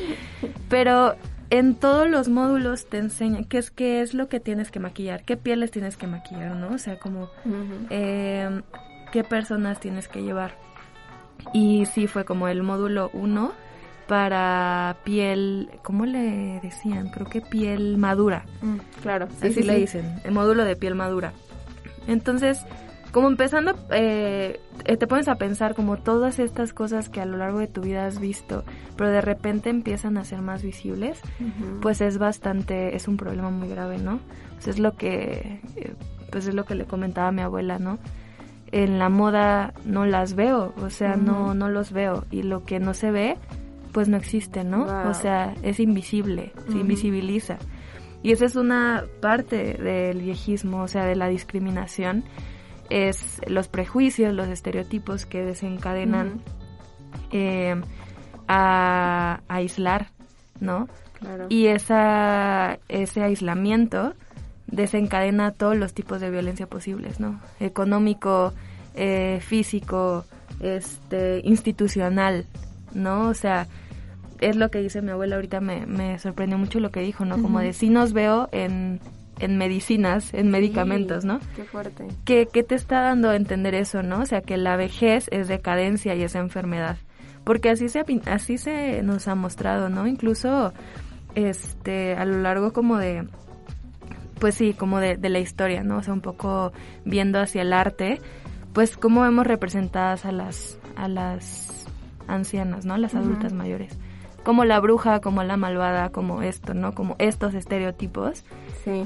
Pero 0.70 1.16
en 1.58 1.76
todos 1.76 2.10
los 2.10 2.28
módulos 2.28 2.86
te 2.88 2.98
enseñan 2.98 3.46
qué 3.46 3.60
es 3.60 3.72
qué 3.72 4.02
es 4.02 4.14
lo 4.14 4.28
que 4.28 4.40
tienes 4.40 4.72
que 4.72 4.80
maquillar, 4.80 5.24
qué 5.24 5.38
pieles 5.38 5.72
tienes 5.72 5.96
que 5.96 6.08
maquillar, 6.08 6.56
¿no? 6.56 6.76
O 6.76 6.78
sea, 6.78 7.00
como 7.00 7.30
em, 7.90 8.62
qué 9.12 9.24
personas 9.24 9.80
tienes 9.80 10.08
que 10.08 10.22
llevar. 10.22 10.58
Y 11.54 11.86
sí 11.86 12.08
fue 12.08 12.26
como 12.26 12.48
el 12.48 12.64
módulo 12.64 13.10
1 13.14 13.54
para 14.08 14.98
piel, 15.04 15.70
¿cómo 15.82 16.06
le 16.06 16.60
decían? 16.62 17.10
Creo 17.10 17.28
que 17.28 17.42
piel 17.42 17.98
madura. 17.98 18.46
Mm, 18.62 18.78
claro, 19.02 19.28
así 19.42 19.64
le 19.64 19.78
dicen, 19.78 20.20
el 20.24 20.32
módulo 20.32 20.66
de 20.66 20.76
piel 20.76 20.96
madura. 20.96 21.34
Entonces, 22.08 22.66
como 23.16 23.30
empezando, 23.30 23.76
eh, 23.92 24.60
eh, 24.84 24.98
te 24.98 25.08
pones 25.08 25.30
a 25.30 25.36
pensar 25.36 25.74
como 25.74 25.96
todas 25.96 26.38
estas 26.38 26.74
cosas 26.74 27.08
que 27.08 27.22
a 27.22 27.26
lo 27.26 27.38
largo 27.38 27.60
de 27.60 27.68
tu 27.68 27.80
vida 27.80 28.06
has 28.06 28.20
visto, 28.20 28.66
pero 28.98 29.10
de 29.10 29.22
repente 29.22 29.70
empiezan 29.70 30.18
a 30.18 30.26
ser 30.26 30.42
más 30.42 30.64
visibles, 30.64 31.22
pues 31.82 32.02
es 32.02 32.18
bastante, 32.18 32.94
es 32.94 33.08
un 33.08 33.16
problema 33.16 33.52
muy 33.52 33.70
grave, 33.70 34.00
¿no? 34.00 34.20
Pues 34.56 34.68
es 34.68 34.80
lo 34.80 34.98
que, 34.98 35.62
eh, 35.78 35.94
pues 36.30 36.46
es 36.46 36.54
lo 36.54 36.66
que 36.66 36.76
le 36.76 36.84
comentaba 36.84 37.30
a 37.30 37.32
mi 37.32 37.42
abuela, 37.42 37.80
¿no? 37.80 38.00
En 38.74 39.00
la 39.00 39.08
moda 39.08 39.74
no 39.86 40.06
las 40.06 40.34
veo, 40.34 40.74
o 40.84 40.90
sea, 40.90 41.16
no, 41.16 41.54
no 41.54 41.70
los 41.70 41.94
veo, 41.94 42.26
y 42.32 42.44
lo 42.44 42.66
que 42.66 42.82
no 42.82 42.94
se 42.94 43.12
ve, 43.12 43.38
pues 43.94 44.10
no 44.10 44.18
existe, 44.18 44.66
¿no? 44.66 44.88
O 45.10 45.14
sea, 45.14 45.56
es 45.64 45.80
invisible, 45.80 46.52
se 46.70 46.80
invisibiliza. 46.80 47.60
Y 48.24 48.34
esa 48.34 48.44
es 48.44 48.58
una 48.58 49.06
parte 49.22 49.76
del 49.76 50.22
viejismo, 50.22 50.82
o 50.82 50.90
sea, 50.90 51.06
de 51.06 51.16
la 51.16 51.30
discriminación 51.30 52.26
es 52.90 53.42
los 53.48 53.68
prejuicios, 53.68 54.34
los 54.34 54.48
estereotipos 54.48 55.26
que 55.26 55.44
desencadenan 55.44 56.42
eh, 57.32 57.76
a, 58.48 59.42
aislar, 59.48 60.08
¿no? 60.60 60.88
Y 61.50 61.68
esa, 61.68 62.78
ese 62.88 63.24
aislamiento 63.24 64.14
desencadena 64.68 65.52
todos 65.52 65.76
los 65.76 65.94
tipos 65.94 66.22
de 66.22 66.30
violencia 66.30 66.68
posibles, 66.68 67.20
¿no? 67.20 67.40
Económico, 67.60 68.54
eh, 68.94 69.40
físico, 69.42 70.26
este, 70.60 71.42
institucional, 71.44 72.46
¿no? 72.94 73.30
O 73.30 73.34
sea, 73.34 73.68
es 74.40 74.56
lo 74.56 74.70
que 74.70 74.82
dice 74.82 75.02
mi 75.02 75.12
abuela 75.12 75.36
ahorita, 75.36 75.62
me, 75.62 75.86
me 75.86 76.20
sorprendió 76.20 76.58
mucho 76.58 76.80
lo 76.80 76.92
que 76.92 77.02
dijo, 77.02 77.26
¿no? 77.26 77.42
Como 77.42 77.60
de 77.60 77.74
si 77.74 77.90
nos 77.90 78.14
veo 78.14 78.50
en 78.52 79.00
en 79.40 79.58
medicinas, 79.58 80.34
en 80.34 80.50
medicamentos, 80.50 81.26
¿no? 81.26 81.40
Qué 81.56 81.64
fuerte. 81.64 82.08
¿Qué, 82.26 82.46
te 82.46 82.76
está 82.76 83.02
dando 83.02 83.30
a 83.30 83.36
entender 83.36 83.76
eso, 83.76 84.04
no? 84.04 84.22
O 84.22 84.26
sea, 84.26 84.42
que 84.42 84.58
la 84.58 84.76
vejez 84.78 85.28
es 85.32 85.48
decadencia 85.48 86.16
y 86.16 86.24
es 86.24 86.36
enfermedad. 86.36 86.98
Porque 87.44 87.70
así 87.70 87.90
se, 87.90 88.04
así 88.26 88.58
se 88.58 89.04
nos 89.04 89.28
ha 89.28 89.36
mostrado, 89.36 89.90
¿no? 89.90 90.08
Incluso 90.08 90.74
este, 91.36 92.16
a 92.16 92.26
lo 92.26 92.40
largo 92.40 92.74
como 92.74 92.98
de, 92.98 93.28
pues 94.40 94.56
sí, 94.56 94.74
como 94.74 95.00
de, 95.00 95.18
la 95.18 95.40
historia, 95.40 95.84
¿no? 95.84 95.98
O 95.98 96.04
sea, 96.04 96.14
un 96.14 96.22
poco 96.22 96.72
viendo 97.04 97.40
hacia 97.40 97.62
el 97.62 97.74
arte, 97.74 98.20
pues 98.74 98.98
cómo 98.98 99.22
vemos 99.22 99.46
representadas 99.46 100.26
a 100.26 100.32
las, 100.32 100.80
a 100.96 101.08
las 101.08 101.88
ancianas, 102.28 102.86
¿no? 102.86 102.98
Las 102.98 103.16
adultas 103.16 103.54
mayores. 103.54 103.98
Como 104.44 104.64
la 104.64 104.80
bruja, 104.80 105.22
como 105.22 105.44
la 105.44 105.58
malvada, 105.58 106.10
como 106.10 106.42
esto, 106.42 106.74
¿no? 106.74 106.94
Como 106.94 107.16
estos 107.20 107.54
estereotipos 107.54 108.44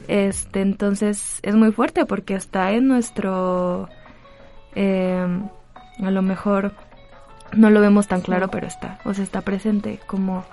este, 0.07 0.61
entonces 0.61 1.39
es 1.41 1.55
muy 1.55 1.71
fuerte 1.71 2.05
porque 2.05 2.35
está 2.35 2.71
en 2.71 2.87
nuestro, 2.87 3.89
em, 4.75 5.47
a 6.01 6.11
lo 6.11 6.21
mejor 6.21 6.73
no 7.55 7.69
lo 7.69 7.81
vemos 7.81 8.07
tan 8.07 8.21
claro, 8.21 8.49
pero 8.49 8.67
está, 8.67 8.99
o 9.05 9.13
sea, 9.13 9.23
está 9.23 9.41
presente 9.41 9.99
como 10.05 10.43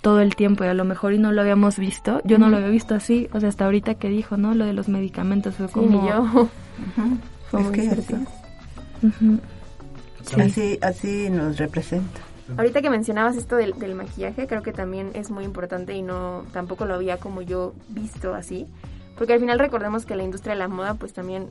todo 0.00 0.20
el 0.20 0.34
tiempo 0.34 0.64
y 0.64 0.66
a 0.66 0.74
lo 0.74 0.84
mejor 0.84 1.12
y 1.12 1.18
no 1.18 1.30
lo 1.30 1.40
habíamos 1.40 1.78
visto, 1.78 2.20
yo 2.24 2.38
no 2.38 2.48
lo 2.48 2.56
había 2.56 2.68
visto 2.68 2.94
así, 2.94 3.28
o 3.32 3.40
sea, 3.40 3.48
hasta 3.48 3.64
ahorita 3.66 3.94
que 3.94 4.08
dijo, 4.08 4.36
¿no? 4.36 4.54
Lo 4.54 4.64
de 4.64 4.72
los 4.72 4.88
medicamentos 4.88 5.54
fue 5.54 5.68
como... 5.68 6.08
yo. 6.08 6.48
así, 10.38 10.78
así 10.80 11.30
nos 11.30 11.58
representa. 11.58 12.20
Ahorita 12.56 12.82
que 12.82 12.90
mencionabas 12.90 13.36
esto 13.36 13.56
del, 13.56 13.94
maquillaje, 13.94 14.46
creo 14.46 14.62
que 14.62 14.72
también 14.72 15.10
es 15.14 15.30
muy 15.30 15.44
importante 15.44 15.94
y 15.94 16.02
no 16.02 16.44
tampoco 16.52 16.86
lo 16.86 16.94
había 16.94 17.18
como 17.18 17.40
yo 17.42 17.72
visto 17.88 18.34
así, 18.34 18.66
porque 19.16 19.34
al 19.34 19.40
final 19.40 19.58
recordemos 19.58 20.04
que 20.04 20.16
la 20.16 20.24
industria 20.24 20.54
de 20.54 20.58
la 20.58 20.68
moda 20.68 20.94
pues 20.94 21.12
también 21.12 21.50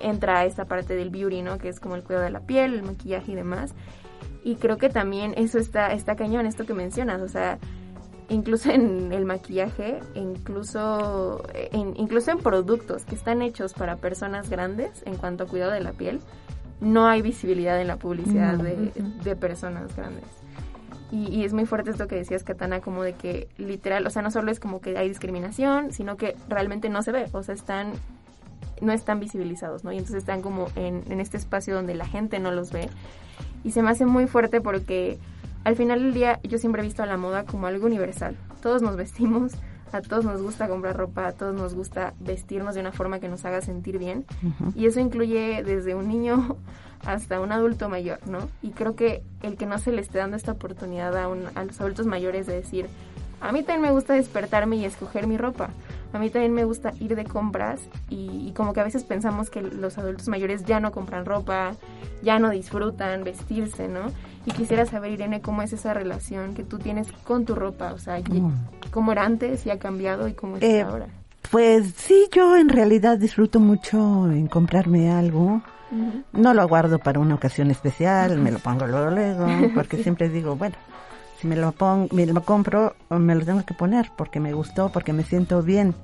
entra 0.00 0.38
a 0.38 0.44
esta 0.44 0.64
parte 0.64 0.94
del 0.94 1.10
beauty, 1.10 1.42
¿no? 1.42 1.58
Que 1.58 1.68
es 1.68 1.80
como 1.80 1.96
el 1.96 2.02
cuidado 2.02 2.24
de 2.24 2.30
la 2.30 2.40
piel, 2.40 2.74
el 2.74 2.82
maquillaje 2.82 3.32
y 3.32 3.34
demás. 3.34 3.74
Y 4.42 4.56
creo 4.56 4.78
que 4.78 4.88
también 4.88 5.34
eso 5.36 5.58
está 5.58 5.92
está 5.92 6.16
cañón 6.16 6.46
esto 6.46 6.64
que 6.64 6.72
mencionas, 6.74 7.20
o 7.20 7.28
sea, 7.28 7.58
incluso 8.30 8.70
en 8.70 9.12
el 9.12 9.26
maquillaje, 9.26 10.00
incluso 10.14 11.42
en, 11.54 11.94
incluso 11.96 12.30
en 12.30 12.38
productos 12.38 13.04
que 13.04 13.16
están 13.16 13.42
hechos 13.42 13.74
para 13.74 13.96
personas 13.96 14.48
grandes 14.48 15.02
en 15.04 15.16
cuanto 15.16 15.44
a 15.44 15.46
cuidado 15.46 15.72
de 15.72 15.80
la 15.80 15.92
piel, 15.92 16.20
no 16.80 17.06
hay 17.06 17.22
visibilidad 17.22 17.80
en 17.80 17.88
la 17.88 17.96
publicidad 17.96 18.56
de, 18.56 19.36
personas 19.36 19.94
grandes. 19.96 20.24
Y, 21.12 21.44
es 21.44 21.52
muy 21.52 21.66
fuerte 21.66 21.90
esto 21.90 22.06
que 22.06 22.16
decías, 22.16 22.44
Katana, 22.44 22.80
como 22.80 23.02
de 23.02 23.14
que 23.14 23.48
literal, 23.58 24.06
o 24.06 24.10
sea, 24.10 24.22
no 24.22 24.30
solo 24.30 24.50
es 24.50 24.60
como 24.60 24.80
que 24.80 24.96
hay 24.96 25.08
discriminación, 25.08 25.92
sino 25.92 26.16
que 26.16 26.36
realmente 26.48 26.88
no 26.88 27.02
se 27.02 27.12
ve, 27.12 27.26
o 27.32 27.42
sea, 27.42 27.54
están, 27.54 27.92
no 28.80 28.92
están 28.92 29.18
visibilizados, 29.18 29.82
¿no? 29.82 29.92
Y 29.92 29.96
entonces 29.96 30.18
están 30.18 30.40
como 30.40 30.68
en, 30.76 31.02
en 31.10 31.20
este 31.20 31.36
espacio 31.36 31.74
donde 31.74 31.94
la 31.94 32.06
gente 32.06 32.38
no 32.38 32.52
los 32.52 32.70
ve. 32.70 32.88
Y 33.64 33.72
se 33.72 33.82
me 33.82 33.90
hace 33.90 34.06
muy 34.06 34.26
fuerte 34.26 34.60
porque 34.60 35.18
al 35.64 35.76
final 35.76 36.00
del 36.00 36.14
día 36.14 36.40
yo 36.44 36.58
siempre 36.58 36.82
he 36.82 36.84
visto 36.84 37.02
a 37.02 37.06
la 37.06 37.16
moda 37.16 37.44
como 37.44 37.66
algo 37.66 37.86
universal. 37.86 38.36
Todos 38.62 38.80
nos 38.80 38.96
vestimos, 38.96 39.52
a 39.92 40.00
todos 40.02 40.24
nos 40.24 40.40
gusta 40.42 40.68
comprar 40.68 40.96
ropa, 40.96 41.26
a 41.26 41.32
todos 41.32 41.54
nos 41.54 41.74
gusta 41.74 42.14
vestirnos 42.20 42.74
de 42.74 42.80
una 42.80 42.92
forma 42.92 43.20
que 43.20 43.28
nos 43.28 43.44
haga 43.44 43.60
sentir 43.60 43.98
bien. 43.98 44.24
Y 44.74 44.86
eso 44.86 45.00
incluye 45.00 45.62
desde 45.62 45.94
un 45.94 46.08
niño 46.08 46.56
hasta 47.04 47.40
un 47.40 47.52
adulto 47.52 47.88
mayor, 47.88 48.18
¿no? 48.26 48.48
Y 48.62 48.70
creo 48.70 48.94
que 48.94 49.22
el 49.42 49.56
que 49.56 49.66
no 49.66 49.78
se 49.78 49.92
le 49.92 50.00
esté 50.00 50.18
dando 50.18 50.36
esta 50.36 50.52
oportunidad 50.52 51.16
a, 51.16 51.24
a 51.24 51.64
los 51.64 51.80
adultos 51.80 52.06
mayores 52.06 52.46
de 52.46 52.54
decir, 52.54 52.88
a 53.40 53.52
mí 53.52 53.62
también 53.62 53.82
me 53.82 53.90
gusta 53.90 54.14
despertarme 54.14 54.76
y 54.76 54.84
escoger 54.84 55.26
mi 55.26 55.36
ropa. 55.36 55.70
A 56.12 56.18
mí 56.18 56.30
también 56.30 56.52
me 56.52 56.64
gusta 56.64 56.92
ir 57.00 57.14
de 57.14 57.24
compras 57.24 57.80
y, 58.08 58.48
y, 58.48 58.52
como 58.52 58.72
que 58.72 58.80
a 58.80 58.84
veces 58.84 59.04
pensamos 59.04 59.48
que 59.48 59.62
los 59.62 59.96
adultos 59.96 60.28
mayores 60.28 60.64
ya 60.64 60.80
no 60.80 60.90
compran 60.90 61.24
ropa, 61.24 61.74
ya 62.22 62.38
no 62.38 62.50
disfrutan 62.50 63.22
vestirse, 63.22 63.88
¿no? 63.88 64.10
Y 64.46 64.52
quisiera 64.52 64.86
saber, 64.86 65.12
Irene, 65.12 65.40
cómo 65.40 65.62
es 65.62 65.72
esa 65.72 65.92
relación 65.94 66.54
que 66.54 66.64
tú 66.64 66.78
tienes 66.78 67.12
con 67.24 67.44
tu 67.44 67.54
ropa, 67.54 67.92
o 67.92 67.98
sea, 67.98 68.18
mm. 68.18 68.90
cómo 68.90 69.12
era 69.12 69.24
antes 69.24 69.66
y 69.66 69.70
ha 69.70 69.78
cambiado 69.78 70.28
y 70.28 70.32
cómo 70.32 70.56
es 70.56 70.62
eh, 70.62 70.80
ahora. 70.80 71.06
Pues 71.50 71.92
sí, 71.96 72.28
yo 72.32 72.56
en 72.56 72.68
realidad 72.68 73.18
disfruto 73.18 73.60
mucho 73.60 74.30
en 74.30 74.46
comprarme 74.46 75.10
algo. 75.10 75.62
No 76.32 76.54
lo 76.54 76.68
guardo 76.68 77.00
para 77.00 77.18
una 77.18 77.34
ocasión 77.34 77.70
especial, 77.70 78.38
me 78.38 78.52
lo 78.52 78.58
pongo 78.60 78.86
luego, 78.86 79.10
luego, 79.10 79.46
porque 79.74 80.02
siempre 80.02 80.28
digo, 80.28 80.54
bueno, 80.54 80.76
si 81.40 81.46
me 81.46 81.56
lo 81.56 81.72
pongo, 81.72 82.08
me 82.14 82.26
lo 82.26 82.42
compro, 82.42 82.94
me 83.08 83.34
lo 83.34 83.44
tengo 83.44 83.64
que 83.64 83.74
poner 83.74 84.10
porque 84.16 84.40
me 84.40 84.52
gustó, 84.52 84.90
porque 84.90 85.12
me 85.12 85.24
siento 85.24 85.62
bien. 85.62 85.94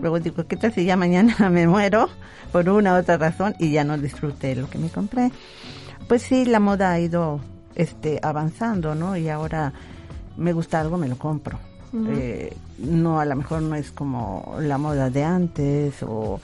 Luego 0.00 0.18
digo, 0.18 0.46
¿qué 0.48 0.56
tal 0.56 0.72
si 0.72 0.84
ya 0.84 0.96
mañana 0.96 1.34
me 1.50 1.66
muero 1.66 2.08
por 2.50 2.68
una 2.68 2.94
u 2.94 2.98
otra 2.98 3.16
razón 3.16 3.54
y 3.58 3.70
ya 3.70 3.84
no 3.84 3.96
disfruté 3.98 4.56
lo 4.56 4.68
que 4.68 4.78
me 4.78 4.88
compré? 4.88 5.30
Pues 6.08 6.22
sí, 6.22 6.44
la 6.44 6.58
moda 6.58 6.90
ha 6.90 6.98
ido 6.98 7.40
este, 7.74 8.18
avanzando, 8.22 8.94
¿no? 8.94 9.16
Y 9.16 9.28
ahora 9.28 9.72
me 10.36 10.52
gusta 10.52 10.80
algo, 10.80 10.96
me 10.96 11.08
lo 11.08 11.16
compro. 11.16 11.58
Eh, 12.08 12.56
no, 12.78 13.18
a 13.18 13.24
lo 13.24 13.34
mejor 13.34 13.62
no 13.62 13.74
es 13.74 13.90
como 13.90 14.56
la 14.60 14.78
moda 14.78 15.10
de 15.10 15.24
antes 15.24 16.04
o, 16.04 16.40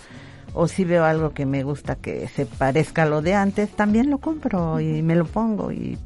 o 0.54 0.68
si 0.68 0.84
veo 0.84 1.04
algo 1.04 1.30
que 1.30 1.46
me 1.46 1.62
gusta 1.62 1.94
que 1.94 2.26
se 2.26 2.46
parezca 2.46 3.04
a 3.04 3.06
lo 3.06 3.22
de 3.22 3.34
antes, 3.34 3.70
también 3.70 4.10
lo 4.10 4.18
compro 4.18 4.80
y 4.80 5.02
me 5.02 5.14
lo 5.14 5.24
pongo. 5.24 5.70
Y 5.70 5.98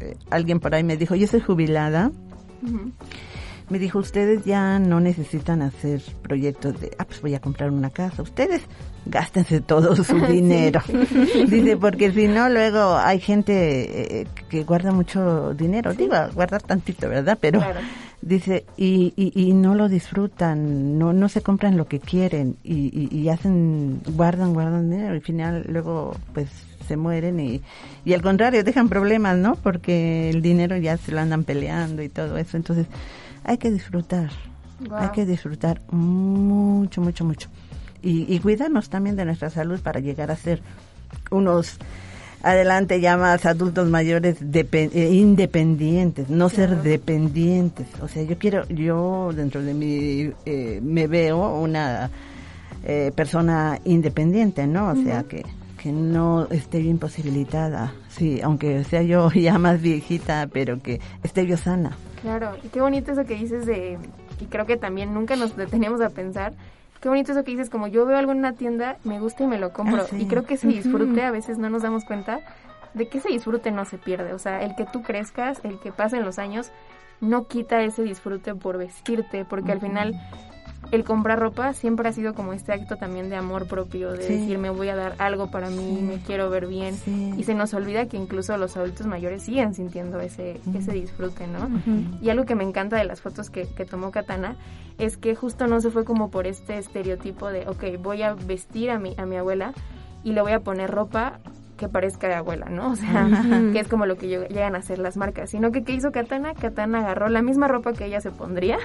eh, 0.00 0.16
alguien 0.30 0.60
por 0.60 0.74
ahí 0.74 0.84
me 0.84 0.96
dijo, 0.96 1.14
yo 1.14 1.26
soy 1.26 1.40
jubilada 1.40 2.10
me 3.70 3.78
dijo, 3.78 3.98
ustedes 3.98 4.44
ya 4.44 4.78
no 4.78 5.00
necesitan 5.00 5.62
hacer 5.62 6.00
proyectos 6.22 6.80
de, 6.80 6.90
ah, 6.98 7.04
pues 7.04 7.20
voy 7.20 7.34
a 7.34 7.40
comprar 7.40 7.70
una 7.70 7.90
casa. 7.90 8.22
Ustedes 8.22 8.62
gástense 9.06 9.60
todo 9.60 9.94
su 9.96 10.14
dinero. 10.26 10.80
Dice, 11.48 11.76
porque 11.76 12.12
si 12.12 12.28
no, 12.28 12.48
luego 12.48 12.96
hay 12.96 13.20
gente 13.20 14.20
eh, 14.20 14.26
que 14.48 14.64
guarda 14.64 14.92
mucho 14.92 15.54
dinero. 15.54 15.92
Digo, 15.92 16.14
guardar 16.34 16.62
tantito, 16.62 17.08
¿verdad? 17.08 17.36
Pero 17.40 17.62
dice, 18.22 18.64
y, 18.76 19.12
y, 19.16 19.52
no 19.52 19.74
lo 19.74 19.88
disfrutan, 19.88 20.98
no, 20.98 21.12
no 21.12 21.28
se 21.28 21.42
compran 21.42 21.76
lo 21.76 21.86
que 21.86 22.00
quieren 22.00 22.56
y, 22.64 23.08
y, 23.14 23.28
hacen, 23.28 24.00
guardan, 24.14 24.54
guardan 24.54 24.90
dinero. 24.90 25.12
Y 25.12 25.18
al 25.18 25.22
final, 25.22 25.64
luego, 25.68 26.16
pues 26.32 26.48
se 26.88 26.96
mueren 26.96 27.38
y, 27.38 27.62
y 28.04 28.14
al 28.14 28.22
contrario, 28.22 28.64
dejan 28.64 28.88
problemas, 28.88 29.36
¿no? 29.36 29.54
Porque 29.54 30.30
el 30.30 30.42
dinero 30.42 30.76
ya 30.76 30.96
se 30.96 31.12
lo 31.12 31.20
andan 31.20 31.44
peleando 31.44 32.02
y 32.02 32.08
todo 32.08 32.36
eso. 32.38 32.56
Entonces, 32.56 32.86
hay 33.44 33.58
que 33.58 33.70
disfrutar, 33.70 34.30
hay 34.90 35.10
que 35.10 35.24
disfrutar 35.26 35.80
mucho, 35.92 37.00
mucho, 37.00 37.24
mucho. 37.24 37.48
Y, 38.02 38.32
y 38.32 38.38
cuidarnos 38.40 38.88
también 38.88 39.16
de 39.16 39.24
nuestra 39.24 39.50
salud 39.50 39.80
para 39.80 40.00
llegar 40.00 40.30
a 40.30 40.36
ser 40.36 40.62
unos 41.30 41.78
adelante 42.42 43.00
ya 43.00 43.16
más 43.16 43.46
adultos 43.46 43.88
mayores 43.88 44.36
eh, 44.40 45.10
independientes, 45.12 46.28
no 46.28 46.48
ser 46.48 46.82
dependientes. 46.82 47.86
O 48.00 48.08
sea, 48.08 48.22
yo 48.22 48.38
quiero, 48.38 48.66
yo 48.68 49.30
dentro 49.34 49.62
de 49.62 49.74
mí 49.74 50.30
eh, 50.46 50.80
me 50.82 51.06
veo 51.06 51.60
una 51.60 52.10
eh, 52.84 53.12
persona 53.14 53.78
independiente, 53.84 54.66
¿no? 54.66 54.90
O 54.90 54.96
sea, 54.96 55.24
que, 55.24 55.44
que 55.78 55.92
no 55.92 56.46
esté 56.50 56.80
bien 56.80 56.98
posibilitada, 56.98 57.94
sí, 58.08 58.40
aunque 58.42 58.84
sea 58.84 59.02
yo 59.02 59.30
ya 59.34 59.58
más 59.58 59.80
viejita, 59.80 60.46
pero 60.52 60.82
que 60.82 61.00
esté 61.22 61.46
yo 61.46 61.56
sana. 61.56 61.92
Claro, 62.20 62.56
y 62.62 62.68
qué 62.68 62.82
bonito 62.82 63.12
eso 63.12 63.24
que 63.24 63.34
dices 63.34 63.64
de, 63.64 63.98
y 64.40 64.44
creo 64.46 64.66
que 64.66 64.76
también 64.76 65.14
nunca 65.14 65.36
nos 65.36 65.56
deteníamos 65.56 66.00
a 66.02 66.10
pensar, 66.10 66.52
qué 67.00 67.08
bonito 67.08 67.32
eso 67.32 67.44
que 67.44 67.52
dices, 67.52 67.70
como 67.70 67.86
yo 67.86 68.04
veo 68.04 68.18
algo 68.18 68.32
en 68.32 68.38
una 68.38 68.52
tienda, 68.52 68.98
me 69.04 69.20
gusta 69.20 69.44
y 69.44 69.46
me 69.46 69.58
lo 69.58 69.72
compro. 69.72 70.02
Ah, 70.02 70.16
y 70.18 70.26
creo 70.26 70.44
que 70.44 70.54
ese 70.54 70.66
disfrute 70.66 71.22
a 71.22 71.30
veces 71.30 71.58
no 71.58 71.70
nos 71.70 71.82
damos 71.82 72.04
cuenta 72.04 72.40
de 72.94 73.08
que 73.08 73.18
ese 73.18 73.28
disfrute 73.28 73.70
no 73.70 73.84
se 73.84 73.98
pierde. 73.98 74.32
O 74.32 74.38
sea, 74.38 74.62
el 74.62 74.74
que 74.74 74.84
tú 74.84 75.02
crezcas, 75.02 75.60
el 75.64 75.78
que 75.78 75.92
pasen 75.92 76.24
los 76.24 76.38
años, 76.38 76.72
no 77.20 77.46
quita 77.46 77.82
ese 77.82 78.02
disfrute 78.02 78.54
por 78.54 78.78
vestirte, 78.78 79.44
porque 79.44 79.72
al 79.72 79.80
final 79.80 80.14
el 80.90 81.04
comprar 81.04 81.38
ropa 81.38 81.72
siempre 81.72 82.08
ha 82.08 82.12
sido 82.12 82.34
como 82.34 82.52
este 82.52 82.72
acto 82.72 82.96
también 82.96 83.28
de 83.28 83.36
amor 83.36 83.66
propio, 83.66 84.12
de 84.12 84.26
decir 84.26 84.58
me 84.58 84.70
voy 84.70 84.88
a 84.88 84.96
dar 84.96 85.14
algo 85.18 85.50
para 85.50 85.70
mí, 85.70 86.00
me 86.02 86.18
quiero 86.18 86.48
ver 86.50 86.66
bien. 86.66 86.94
Y 87.36 87.44
se 87.44 87.54
nos 87.54 87.74
olvida 87.74 88.06
que 88.06 88.16
incluso 88.16 88.56
los 88.56 88.76
adultos 88.76 89.06
mayores 89.06 89.42
siguen 89.42 89.74
sintiendo 89.74 90.20
ese, 90.20 90.60
ese 90.74 90.92
disfrute, 90.92 91.46
¿no? 91.46 91.68
Y 92.22 92.30
algo 92.30 92.44
que 92.44 92.54
me 92.54 92.64
encanta 92.64 92.96
de 92.96 93.04
las 93.04 93.20
fotos 93.20 93.50
que, 93.50 93.66
que 93.66 93.84
tomó 93.84 94.10
Katana 94.10 94.56
es 94.98 95.16
que 95.16 95.34
justo 95.34 95.66
no 95.66 95.80
se 95.80 95.90
fue 95.90 96.04
como 96.04 96.30
por 96.30 96.46
este 96.46 96.78
estereotipo 96.78 97.48
de, 97.48 97.68
ok, 97.68 98.02
voy 98.02 98.22
a 98.22 98.34
vestir 98.34 98.90
a 98.90 98.98
mi, 98.98 99.14
a 99.16 99.26
mi 99.26 99.36
abuela 99.36 99.72
y 100.24 100.32
le 100.32 100.42
voy 100.42 100.52
a 100.52 100.60
poner 100.60 100.90
ropa 100.90 101.38
que 101.78 101.88
parezca 101.88 102.28
de 102.28 102.34
abuela, 102.34 102.66
¿no? 102.68 102.90
O 102.92 102.96
sea, 102.96 103.26
que 103.72 103.80
es 103.80 103.88
como 103.88 104.04
lo 104.04 104.16
que 104.16 104.28
llegan 104.28 104.74
a 104.74 104.78
hacer 104.78 104.98
las 104.98 105.16
marcas, 105.16 105.50
sino 105.50 105.72
que 105.72 105.84
¿qué 105.84 105.94
hizo 105.94 106.12
Katana? 106.12 106.52
Katana 106.52 106.98
agarró 106.98 107.28
la 107.28 107.40
misma 107.40 107.68
ropa 107.68 107.94
que 107.94 108.04
ella 108.04 108.20
se 108.20 108.30
pondría 108.30 108.78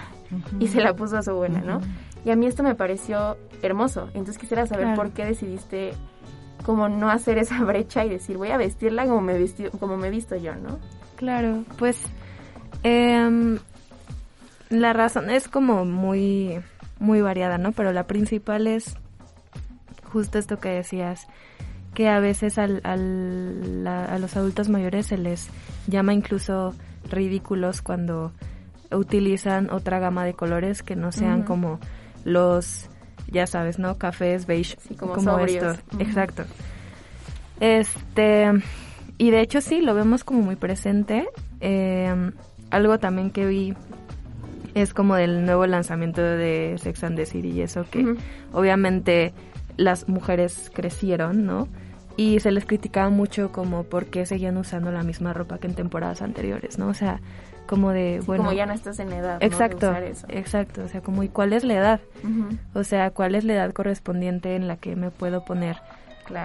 y 0.60 0.68
se 0.68 0.80
la 0.80 0.96
puso 0.96 1.18
a 1.18 1.24
su 1.24 1.32
abuela, 1.32 1.60
¿no? 1.60 1.82
Y 2.24 2.30
a 2.30 2.36
mí 2.38 2.46
esto 2.46 2.64
me 2.64 2.76
pareció 2.76 3.38
hermoso, 3.62 4.08
entonces 4.10 4.38
quisiera 4.38 4.66
saber 4.66 4.96
por 4.96 5.12
qué 5.12 5.26
decidiste 5.26 5.92
como 6.64 6.88
no 6.88 7.10
hacer 7.10 7.38
esa 7.38 7.62
brecha 7.66 8.06
y 8.06 8.10
decir, 8.10 8.38
voy 8.38 8.52
a 8.52 8.58
vestirla 8.58 9.06
como 9.06 9.20
me, 9.22 9.38
visto, 9.38 9.70
como 9.80 9.98
me 9.98 10.08
he 10.08 10.12
visto 10.12 10.36
yo, 10.38 10.56
¿no? 10.56 10.80
Claro, 11.18 11.64
pues 11.78 11.98
em, 12.84 13.60
la 14.70 14.94
razón 14.94 15.30
es 15.30 15.48
como 15.48 15.86
muy, 15.86 16.60
muy 17.00 17.22
variada, 17.22 17.58
¿no? 17.58 17.72
Pero 17.72 17.92
la 17.92 18.06
principal 18.08 18.68
es 18.68 18.96
justo 20.14 20.38
esto 20.38 20.60
que 20.60 20.70
decías, 20.70 21.28
que 21.94 22.10
a 22.10 22.20
veces 22.20 22.58
al, 22.58 22.82
al, 22.84 23.86
a 23.88 24.18
los 24.18 24.36
adultos 24.36 24.70
mayores 24.70 25.08
se 25.08 25.18
les 25.18 25.50
llama 25.88 26.14
incluso 26.14 26.74
ridículos 27.10 27.82
cuando 27.82 28.32
utilizan 28.92 29.70
otra 29.72 30.00
gama 30.00 30.26
de 30.26 30.34
colores 30.34 30.84
que 30.84 30.96
no 30.96 31.12
sean 31.12 31.44
como 31.44 31.80
los, 32.24 32.90
ya 33.28 33.48
sabes, 33.48 33.80
¿no? 33.80 33.98
Cafés 33.98 34.46
beige, 34.46 34.78
como, 34.98 35.40
esto. 35.40 35.76
Exacto. 36.00 36.44
Este, 37.60 38.52
y 39.18 39.32
de 39.32 39.42
hecho 39.42 39.62
sí, 39.62 39.82
lo 39.82 39.96
vemos 39.96 40.24
como 40.24 40.42
muy 40.42 40.56
presente. 40.56 41.28
Em, 41.60 42.34
algo 42.72 43.00
también 43.00 43.32
que 43.32 43.46
vi 43.46 43.74
es 44.74 44.94
como 44.94 45.16
del 45.16 45.46
nuevo 45.46 45.68
lanzamiento 45.68 46.22
de 46.22 46.76
Sex 46.80 47.04
and 47.04 47.16
the 47.16 47.26
City 47.26 47.50
y 47.52 47.62
eso 47.62 47.86
que 47.90 48.16
obviamente 48.52 49.34
las 49.78 50.08
mujeres 50.08 50.72
crecieron, 50.74 51.46
¿no? 51.46 51.68
Y 52.16 52.40
se 52.40 52.52
les 52.52 52.66
criticaba 52.66 53.10
mucho 53.10 53.52
como 53.52 53.84
por 53.84 54.06
qué 54.08 54.26
seguían 54.26 54.58
usando 54.58 54.92
la 54.92 55.04
misma 55.04 55.34
ropa 55.34 55.58
que 55.58 55.68
en 55.68 55.76
temporadas 55.76 56.22
anteriores, 56.22 56.78
¿no? 56.78 56.88
O 56.88 56.94
sea, 56.94 57.20
como 57.66 57.92
de, 57.92 58.22
bueno... 58.26 58.44
Como 58.44 58.56
ya 58.56 58.66
no 58.66 58.74
estás 58.74 59.00
en 59.00 59.12
edad, 59.12 59.38
Exacto, 59.42 59.92
¿no? 59.92 59.98
eso. 59.98 60.28
exacto, 60.30 60.84
o 60.84 60.88
sea, 60.88 61.02
como, 61.02 61.24
¿y 61.24 61.30
cuál 61.30 61.54
es 61.54 61.64
la 61.64 61.74
edad? 61.76 62.00
O 62.74 62.84
sea, 62.84 63.12
¿cuál 63.12 63.36
es 63.36 63.44
la 63.44 63.54
edad 63.54 63.74
correspondiente 63.74 64.56
en 64.56 64.68
la 64.68 64.78
que 64.78 64.96
me 64.96 65.12
puedo 65.12 65.44
poner 65.46 65.78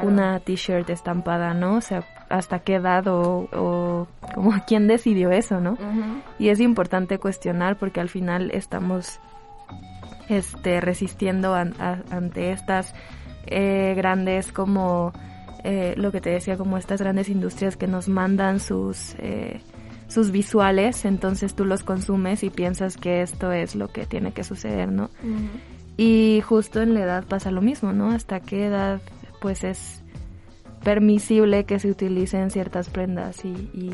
una 0.02 0.40
t-shirt 0.40 0.88
estampada, 0.90 1.54
¿no? 1.54 1.76
O 1.76 1.80
sea, 1.80 2.04
¿hasta 2.28 2.60
qué 2.60 2.76
edad 2.76 3.06
o, 3.08 3.48
o 3.52 4.06
como 4.34 4.52
quién 4.66 4.86
decidió 4.88 5.30
eso, 5.30 5.60
¿no? 5.60 5.76
Y 6.38 6.48
es 6.48 6.60
importante 6.60 7.18
cuestionar 7.18 7.76
porque 7.76 8.00
al 8.00 8.08
final 8.08 8.50
estamos 8.52 9.20
este 10.28 10.80
resistiendo 10.80 11.54
ante 11.54 12.52
estas 12.52 12.94
eh, 13.46 13.94
grandes 13.96 14.52
como 14.52 15.12
eh, 15.64 15.94
lo 15.96 16.12
que 16.12 16.20
te 16.20 16.30
decía, 16.30 16.56
como 16.56 16.78
estas 16.78 17.00
grandes 17.00 17.28
industrias 17.28 17.76
que 17.76 17.86
nos 17.86 18.08
mandan 18.08 18.60
sus, 18.60 19.14
eh, 19.18 19.60
sus 20.08 20.30
visuales, 20.30 21.04
entonces 21.04 21.54
tú 21.54 21.64
los 21.64 21.82
consumes 21.82 22.42
y 22.42 22.50
piensas 22.50 22.96
que 22.96 23.22
esto 23.22 23.52
es 23.52 23.74
lo 23.74 23.88
que 23.88 24.06
tiene 24.06 24.32
que 24.32 24.44
suceder, 24.44 24.90
¿no? 24.90 25.10
Y 25.96 26.40
justo 26.46 26.80
en 26.80 26.94
la 26.94 27.00
edad 27.00 27.24
pasa 27.24 27.50
lo 27.50 27.60
mismo, 27.60 27.92
¿no? 27.92 28.10
Hasta 28.10 28.40
qué 28.40 28.66
edad 28.66 29.00
pues 29.40 29.64
es 29.64 30.02
permisible 30.82 31.64
que 31.64 31.78
se 31.78 31.90
utilicen 31.90 32.50
ciertas 32.50 32.88
prendas 32.88 33.44
y, 33.44 33.90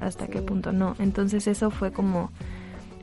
hasta 0.00 0.26
qué 0.28 0.40
punto 0.40 0.72
no. 0.72 0.96
Entonces 0.98 1.46
eso 1.46 1.70
fue 1.70 1.92
como 1.92 2.30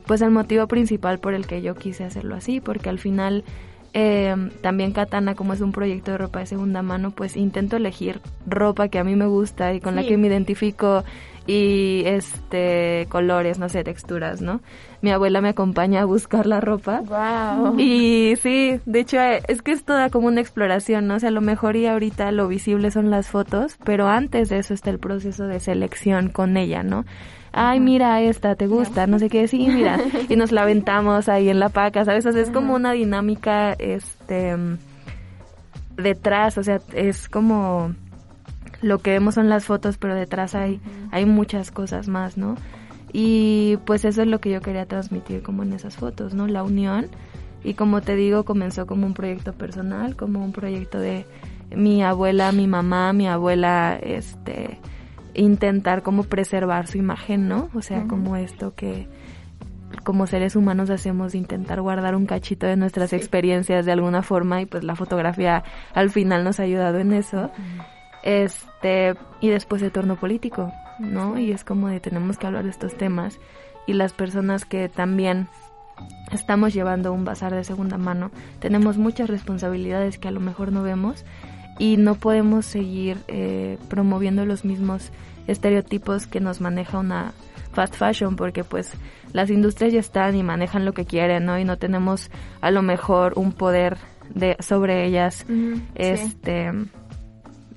pues 0.06 0.22
el 0.22 0.30
motivo 0.30 0.66
principal 0.66 1.20
por 1.20 1.34
el 1.34 1.46
que 1.46 1.62
yo 1.62 1.74
quise 1.74 2.04
hacerlo 2.04 2.34
así, 2.34 2.60
porque 2.60 2.88
al 2.88 2.98
final 2.98 3.44
eh, 3.92 4.34
también 4.60 4.92
Katana, 4.92 5.34
como 5.34 5.52
es 5.52 5.60
un 5.60 5.72
proyecto 5.72 6.12
de 6.12 6.18
ropa 6.18 6.40
de 6.40 6.46
segunda 6.46 6.82
mano, 6.82 7.10
pues 7.10 7.36
intento 7.36 7.76
elegir 7.76 8.20
ropa 8.46 8.88
que 8.88 8.98
a 8.98 9.04
mí 9.04 9.16
me 9.16 9.26
gusta 9.26 9.74
y 9.74 9.80
con 9.80 9.96
la 9.96 10.04
que 10.04 10.16
me 10.16 10.28
identifico 10.28 11.04
y 11.46 12.02
este 12.06 13.06
colores, 13.08 13.58
no 13.58 13.68
sé, 13.68 13.82
texturas, 13.84 14.40
¿no? 14.40 14.60
Mi 15.02 15.10
abuela 15.10 15.40
me 15.40 15.48
acompaña 15.48 16.02
a 16.02 16.04
buscar 16.04 16.46
la 16.46 16.60
ropa. 16.60 17.00
Wow. 17.00 17.78
Y 17.78 18.36
sí, 18.36 18.80
de 18.84 19.00
hecho 19.00 19.18
es 19.20 19.62
que 19.62 19.72
es 19.72 19.84
toda 19.84 20.10
como 20.10 20.28
una 20.28 20.40
exploración, 20.40 21.06
¿no? 21.06 21.16
O 21.16 21.18
sea, 21.18 21.30
a 21.30 21.32
lo 21.32 21.40
mejor 21.40 21.76
y 21.76 21.86
ahorita 21.86 22.30
lo 22.32 22.48
visible 22.48 22.90
son 22.90 23.10
las 23.10 23.28
fotos, 23.28 23.76
pero 23.84 24.08
antes 24.08 24.48
de 24.48 24.58
eso 24.58 24.74
está 24.74 24.90
el 24.90 24.98
proceso 24.98 25.46
de 25.46 25.60
selección 25.60 26.28
con 26.28 26.56
ella, 26.56 26.82
¿no? 26.82 27.04
Ay, 27.52 27.80
mira 27.80 28.20
esta, 28.20 28.54
¿te 28.54 28.68
gusta? 28.68 29.06
No 29.06 29.18
sé 29.18 29.28
qué, 29.28 29.48
sí, 29.48 29.66
mira. 29.68 29.98
Y 30.28 30.36
nos 30.36 30.52
la 30.52 30.62
aventamos 30.62 31.28
ahí 31.28 31.48
en 31.48 31.58
la 31.58 31.68
paca, 31.68 32.04
¿sabes? 32.04 32.24
O 32.26 32.32
sea, 32.32 32.42
es 32.42 32.50
como 32.50 32.74
una 32.74 32.92
dinámica, 32.92 33.72
este, 33.72 34.56
detrás, 35.96 36.58
o 36.58 36.62
sea, 36.62 36.80
es 36.92 37.28
como 37.28 37.92
lo 38.82 38.98
que 38.98 39.10
vemos 39.10 39.34
son 39.34 39.48
las 39.48 39.64
fotos, 39.64 39.98
pero 39.98 40.14
detrás 40.14 40.54
hay, 40.54 40.80
hay 41.10 41.26
muchas 41.26 41.70
cosas 41.70 42.08
más, 42.08 42.36
¿no? 42.36 42.56
Y 43.12 43.78
pues 43.86 44.04
eso 44.04 44.22
es 44.22 44.28
lo 44.28 44.40
que 44.40 44.50
yo 44.50 44.60
quería 44.60 44.86
transmitir 44.86 45.42
como 45.42 45.62
en 45.62 45.72
esas 45.72 45.96
fotos, 45.96 46.34
¿no? 46.34 46.46
La 46.46 46.62
unión. 46.62 47.08
Y 47.62 47.74
como 47.74 48.00
te 48.00 48.14
digo, 48.14 48.44
comenzó 48.44 48.86
como 48.86 49.06
un 49.06 49.14
proyecto 49.14 49.52
personal, 49.52 50.16
como 50.16 50.42
un 50.44 50.52
proyecto 50.52 50.98
de 50.98 51.26
mi 51.74 52.02
abuela, 52.02 52.52
mi 52.52 52.66
mamá, 52.66 53.12
mi 53.12 53.28
abuela, 53.28 53.98
este, 54.00 54.78
intentar 55.34 56.02
como 56.02 56.24
preservar 56.24 56.86
su 56.86 56.98
imagen, 56.98 57.48
¿no? 57.48 57.68
O 57.74 57.82
sea, 57.82 58.06
como 58.06 58.36
esto 58.36 58.74
que 58.74 59.08
como 60.04 60.26
seres 60.26 60.56
humanos 60.56 60.88
hacemos 60.88 61.32
de 61.32 61.38
intentar 61.38 61.80
guardar 61.80 62.14
un 62.14 62.24
cachito 62.24 62.66
de 62.66 62.76
nuestras 62.76 63.12
experiencias 63.12 63.84
de 63.84 63.92
alguna 63.92 64.22
forma 64.22 64.62
y 64.62 64.66
pues 64.66 64.84
la 64.84 64.94
fotografía 64.94 65.64
al 65.94 66.10
final 66.10 66.44
nos 66.44 66.60
ha 66.60 66.62
ayudado 66.62 66.98
en 66.98 67.12
eso. 67.12 67.50
Este, 68.22 69.14
y 69.40 69.48
después 69.48 69.82
el 69.82 69.92
torno 69.92 70.16
político, 70.16 70.72
¿no? 70.98 71.38
Y 71.38 71.52
es 71.52 71.64
como 71.64 71.88
de 71.88 72.00
tenemos 72.00 72.38
que 72.38 72.46
hablar 72.46 72.64
de 72.64 72.70
estos 72.70 72.96
temas 72.96 73.38
y 73.86 73.94
las 73.94 74.12
personas 74.12 74.64
que 74.64 74.88
también 74.88 75.48
estamos 76.32 76.72
llevando 76.72 77.12
un 77.12 77.24
bazar 77.24 77.54
de 77.54 77.64
segunda 77.64 77.98
mano, 77.98 78.30
tenemos 78.58 78.98
muchas 78.98 79.28
responsabilidades 79.28 80.18
que 80.18 80.28
a 80.28 80.30
lo 80.30 80.40
mejor 80.40 80.72
no 80.72 80.82
vemos 80.82 81.24
y 81.78 81.96
no 81.96 82.14
podemos 82.14 82.66
seguir 82.66 83.18
eh, 83.28 83.78
promoviendo 83.88 84.44
los 84.44 84.64
mismos 84.64 85.10
estereotipos 85.46 86.26
que 86.26 86.40
nos 86.40 86.60
maneja 86.60 86.98
una 86.98 87.32
fast 87.72 87.96
fashion 87.96 88.36
porque 88.36 88.64
pues 88.64 88.92
las 89.32 89.50
industrias 89.50 89.92
ya 89.92 90.00
están 90.00 90.36
y 90.36 90.42
manejan 90.42 90.84
lo 90.84 90.92
que 90.92 91.04
quieren, 91.04 91.46
¿no? 91.46 91.58
Y 91.58 91.64
no 91.64 91.78
tenemos 91.78 92.30
a 92.60 92.70
lo 92.70 92.82
mejor 92.82 93.34
un 93.36 93.52
poder 93.52 93.96
de 94.34 94.56
sobre 94.60 95.06
ellas 95.06 95.46
este 95.94 96.70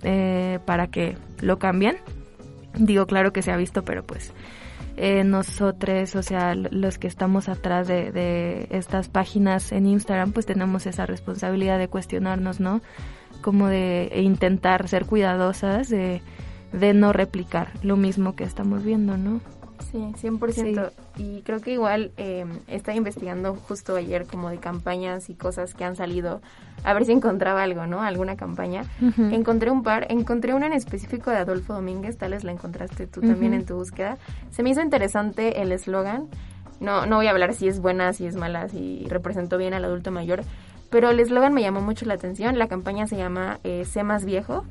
eh, 0.04 0.60
para 0.66 0.88
que 0.88 1.18
lo 1.42 1.60
cambien. 1.60 1.98
Digo, 2.76 3.06
claro 3.06 3.34
que 3.34 3.42
se 3.42 3.52
ha 3.52 3.58
visto, 3.58 3.84
pero 3.84 4.04
pues 4.04 4.34
eh, 4.96 5.24
nosotros, 5.24 6.16
o 6.16 6.24
sea, 6.24 6.56
los 6.56 6.98
que 6.98 7.08
estamos 7.08 7.50
atrás 7.50 7.88
de, 7.88 8.12
de 8.12 8.68
estas 8.70 9.10
páginas 9.10 9.72
en 9.72 9.88
Instagram, 9.88 10.32
pues 10.32 10.46
tenemos 10.46 10.86
esa 10.86 11.06
responsabilidad 11.06 11.80
de 11.80 11.88
cuestionarnos, 11.88 12.60
¿no? 12.60 12.82
Como 13.42 13.68
de 13.68 14.12
intentar 14.16 14.88
ser 14.88 15.06
cuidadosas, 15.06 15.90
de, 15.90 16.22
de 16.72 16.94
no 16.94 17.12
replicar 17.12 17.72
lo 17.82 17.98
mismo 17.98 18.36
que 18.36 18.44
estamos 18.44 18.84
viendo, 18.84 19.18
¿no? 19.18 19.42
Sí, 19.92 19.98
100%. 20.22 20.92
Y 21.18 21.42
creo 21.42 21.62
que 21.62 21.72
igual 21.72 22.12
eh, 22.18 22.46
estaba 22.68 22.98
investigando 22.98 23.56
justo 23.56 23.96
ayer 23.96 24.26
como 24.26 24.50
de 24.50 24.58
campañas 24.58 25.30
y 25.30 25.36
cosas 25.36 25.74
que 25.74 25.84
han 25.84 25.96
salido, 25.96 26.42
a 26.84 26.94
ver 26.94 27.06
si 27.06 27.12
encontraba 27.12 27.64
algo, 27.64 27.86
¿no? 27.86 28.02
Alguna 28.02 28.36
campaña. 28.36 28.84
Encontré 29.32 29.72
un 29.72 29.84
par, 29.84 30.08
encontré 30.10 30.54
una 30.54 30.66
en 30.66 30.74
específico 30.74 31.30
de 31.30 31.38
Adolfo 31.38 31.74
Domínguez, 31.74 32.18
tal 32.18 32.32
vez 32.32 32.44
la 32.44 32.52
encontraste 32.52 33.08
tú 33.08 33.22
también 33.22 33.54
en 33.54 33.66
tu 33.66 33.76
búsqueda. 33.76 34.18
Se 34.52 34.64
me 34.64 34.72
hizo 34.72 34.82
interesante 34.82 35.62
el 35.62 35.72
eslogan. 35.72 36.28
No, 36.80 37.06
no 37.06 37.18
voy 37.18 37.28
a 37.28 37.32
hablar 37.32 37.54
si 37.54 37.68
es 37.68 37.80
buena, 37.80 38.14
si 38.14 38.26
es 38.26 38.36
mala, 38.36 38.68
si 38.68 39.06
representó 39.08 39.58
bien 39.58 39.74
al 39.74 39.86
adulto 39.86 40.12
mayor, 40.12 40.44
pero 40.90 41.10
el 41.10 41.20
eslogan 41.20 41.54
me 41.54 41.62
llamó 41.62 41.82
mucho 41.82 42.06
la 42.06 42.16
atención. 42.16 42.58
La 42.60 42.68
campaña 42.68 43.08
se 43.08 43.16
llama 43.16 43.60
eh, 43.64 43.86
Sé 43.86 44.04
más 44.04 44.26
viejo 44.26 44.66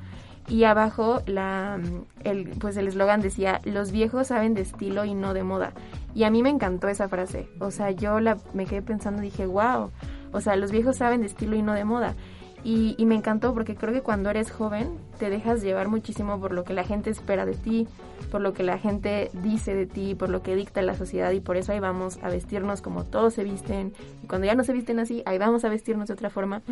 y 0.48 0.64
abajo 0.64 1.22
la 1.26 1.78
el 2.24 2.48
pues 2.59 2.76
el 2.76 2.88
eslogan 2.88 3.20
decía 3.20 3.61
los 3.64 3.92
viejos 3.92 4.28
saben 4.28 4.55
de 4.55 4.62
estilo 4.62 5.05
y 5.05 5.14
no 5.14 5.35
de 5.35 5.44
moda 5.44 5.72
y 6.14 6.24
a 6.24 6.31
mí 6.31 6.42
me 6.42 6.50
encantó 6.50 6.88
esa 6.88 7.09
frase. 7.09 7.48
O 7.59 7.70
sea 7.70 7.90
yo 7.90 8.20
la 8.20 8.37
me 8.52 8.66
quedé 8.66 8.83
pensando 8.83 9.22
dije 9.22 9.46
wow 9.46 9.90
o 10.33 10.40
sea 10.40 10.57
los 10.57 10.72
viejos 10.72 10.96
saben 10.96 11.20
de 11.20 11.26
estilo 11.26 11.57
y 11.57 11.62
no 11.62 11.74
de 11.74 11.85
moda 11.85 12.14
y, 12.64 12.94
y, 12.96 13.07
me 13.07 13.14
encantó 13.14 13.55
porque 13.55 13.75
creo 13.75 13.92
que 13.92 14.03
cuando 14.03 14.31
eres 14.31 14.51
joven 14.51 14.88
te 15.18 15.31
dejas 15.31 15.62
llevar 15.62 15.88
muchísimo 15.88 16.40
por 16.40 16.53
lo 16.53 16.64
que 16.64 16.75
la 16.75 16.85
gente 16.85 17.11
espera 17.11 17.44
de 17.44 17.55
ti, 17.55 17.88
por 18.31 18.40
lo 18.40 18.53
que 18.53 18.62
la 18.62 18.79
gente 18.79 19.31
dice 19.42 19.75
de 19.75 19.87
ti, 19.87 20.14
por 20.14 20.29
lo 20.29 20.42
que 20.42 20.57
dicta 20.57 20.81
la 20.83 20.94
sociedad 20.94 21.31
y 21.33 21.40
por 21.40 21.57
eso 21.57 21.72
ahí 21.72 21.81
vamos 21.81 22.18
a 22.22 22.29
vestirnos 22.29 22.81
como 22.81 23.05
todos 23.05 23.35
se 23.35 23.44
visten. 23.44 23.92
Y 24.22 24.27
cuando 24.27 24.46
ya 24.46 24.55
no 24.55 24.64
se 24.64 24.72
visten 24.72 24.98
así, 25.01 25.22
ahí 25.27 25.38
vamos 25.38 25.64
a 25.64 25.68
vestirnos 25.68 26.09
de 26.09 26.14
otra 26.14 26.31
forma. 26.31 26.62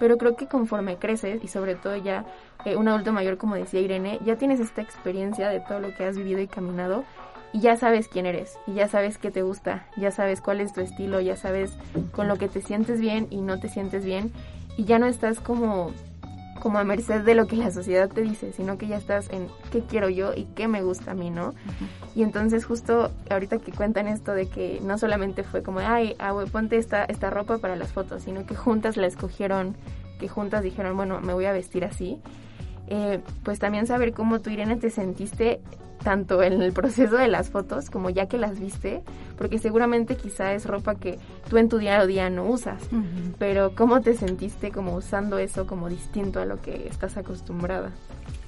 Pero 0.00 0.16
creo 0.16 0.36
que 0.36 0.46
conforme 0.46 0.96
creces 0.96 1.42
y 1.42 1.48
sobre 1.48 1.74
todo 1.74 1.96
ya 1.96 2.24
eh, 2.64 2.76
un 2.76 2.88
adulto 2.88 3.12
mayor, 3.12 3.36
como 3.36 3.56
decía 3.56 3.80
Irene, 3.80 4.20
ya 4.24 4.36
tienes 4.36 4.60
esta 4.60 4.80
experiencia 4.80 5.48
de 5.48 5.60
todo 5.60 5.80
lo 5.80 5.94
que 5.94 6.04
has 6.04 6.16
vivido 6.16 6.40
y 6.40 6.46
caminado 6.46 7.04
y 7.52 7.60
ya 7.60 7.76
sabes 7.76 8.08
quién 8.08 8.26
eres 8.26 8.58
y 8.66 8.74
ya 8.74 8.88
sabes 8.88 9.18
qué 9.18 9.30
te 9.30 9.42
gusta, 9.42 9.86
ya 9.96 10.10
sabes 10.10 10.40
cuál 10.40 10.60
es 10.60 10.72
tu 10.72 10.80
estilo, 10.80 11.20
ya 11.20 11.36
sabes 11.36 11.72
con 12.12 12.26
lo 12.26 12.36
que 12.36 12.48
te 12.48 12.62
sientes 12.62 13.00
bien 13.00 13.26
y 13.30 13.42
no 13.42 13.60
te 13.60 13.68
sientes 13.68 14.04
bien 14.04 14.32
y 14.76 14.84
ya 14.84 14.98
no 14.98 15.06
estás 15.06 15.40
como 15.40 15.92
como 16.62 16.78
a 16.78 16.84
merced 16.84 17.22
de 17.22 17.34
lo 17.34 17.48
que 17.48 17.56
la 17.56 17.72
sociedad 17.72 18.08
te 18.08 18.22
dice, 18.22 18.52
sino 18.52 18.78
que 18.78 18.86
ya 18.86 18.96
estás 18.96 19.28
en 19.30 19.48
qué 19.72 19.80
quiero 19.80 20.08
yo 20.08 20.32
y 20.32 20.44
qué 20.54 20.68
me 20.68 20.80
gusta 20.80 21.10
a 21.10 21.14
mí, 21.14 21.28
¿no? 21.28 21.54
Y 22.14 22.22
entonces 22.22 22.64
justo 22.64 23.10
ahorita 23.30 23.58
que 23.58 23.72
cuentan 23.72 24.06
esto 24.06 24.32
de 24.32 24.46
que 24.46 24.78
no 24.80 24.96
solamente 24.96 25.42
fue 25.42 25.64
como, 25.64 25.80
ay, 25.80 26.14
ah, 26.20 26.32
ponte 26.52 26.76
esta, 26.76 27.02
esta 27.04 27.30
ropa 27.30 27.58
para 27.58 27.74
las 27.74 27.90
fotos, 27.92 28.22
sino 28.22 28.46
que 28.46 28.54
juntas 28.54 28.96
la 28.96 29.08
escogieron, 29.08 29.74
que 30.20 30.28
juntas 30.28 30.62
dijeron, 30.62 30.96
bueno, 30.96 31.20
me 31.20 31.32
voy 31.32 31.46
a 31.46 31.52
vestir 31.52 31.84
así. 31.84 32.20
Eh, 32.94 33.20
pues 33.42 33.58
también 33.58 33.86
saber 33.86 34.12
cómo 34.12 34.40
tú, 34.40 34.50
Irene, 34.50 34.76
te 34.76 34.90
sentiste 34.90 35.60
tanto 36.04 36.42
en 36.42 36.60
el 36.60 36.72
proceso 36.74 37.16
de 37.16 37.26
las 37.26 37.48
fotos 37.48 37.88
como 37.88 38.10
ya 38.10 38.26
que 38.26 38.36
las 38.36 38.60
viste, 38.60 39.02
porque 39.38 39.58
seguramente 39.58 40.14
quizá 40.14 40.52
es 40.52 40.66
ropa 40.66 40.96
que 40.96 41.18
tú 41.48 41.56
en 41.56 41.70
tu 41.70 41.78
día 41.78 42.00
a 42.00 42.06
día 42.06 42.28
no 42.28 42.44
usas, 42.44 42.82
pero 43.38 43.74
¿cómo 43.74 44.02
te 44.02 44.12
sentiste 44.12 44.70
como 44.72 44.94
usando 44.94 45.38
eso 45.38 45.66
como 45.66 45.88
distinto 45.88 46.38
a 46.38 46.44
lo 46.44 46.60
que 46.60 46.86
estás 46.86 47.16
acostumbrada? 47.16 47.92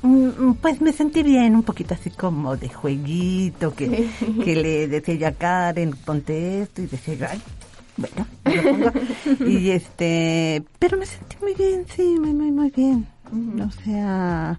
Mm, 0.02 0.52
pues 0.60 0.82
me 0.82 0.92
sentí 0.92 1.22
bien, 1.22 1.56
un 1.56 1.62
poquito 1.62 1.94
así 1.94 2.10
como 2.10 2.54
de 2.58 2.68
jueguito, 2.68 3.74
que, 3.74 4.10
que 4.44 4.56
le 4.56 4.88
decía 4.88 5.14
yo 5.14 5.28
a 5.28 5.32
Karen, 5.32 5.92
ponte 6.04 6.60
esto, 6.60 6.82
y 6.82 6.86
decía 6.86 7.30
ay, 7.30 7.40
bueno, 7.96 8.26
lo 8.44 8.62
pongo. 8.62 8.92
y 9.46 9.70
este, 9.70 10.62
pero 10.78 10.98
me 10.98 11.06
sentí 11.06 11.36
muy 11.40 11.54
bien, 11.54 11.86
sí, 11.88 12.18
muy, 12.20 12.34
muy, 12.34 12.50
muy 12.50 12.70
bien. 12.70 13.13
O 13.32 13.70
sea, 13.84 14.58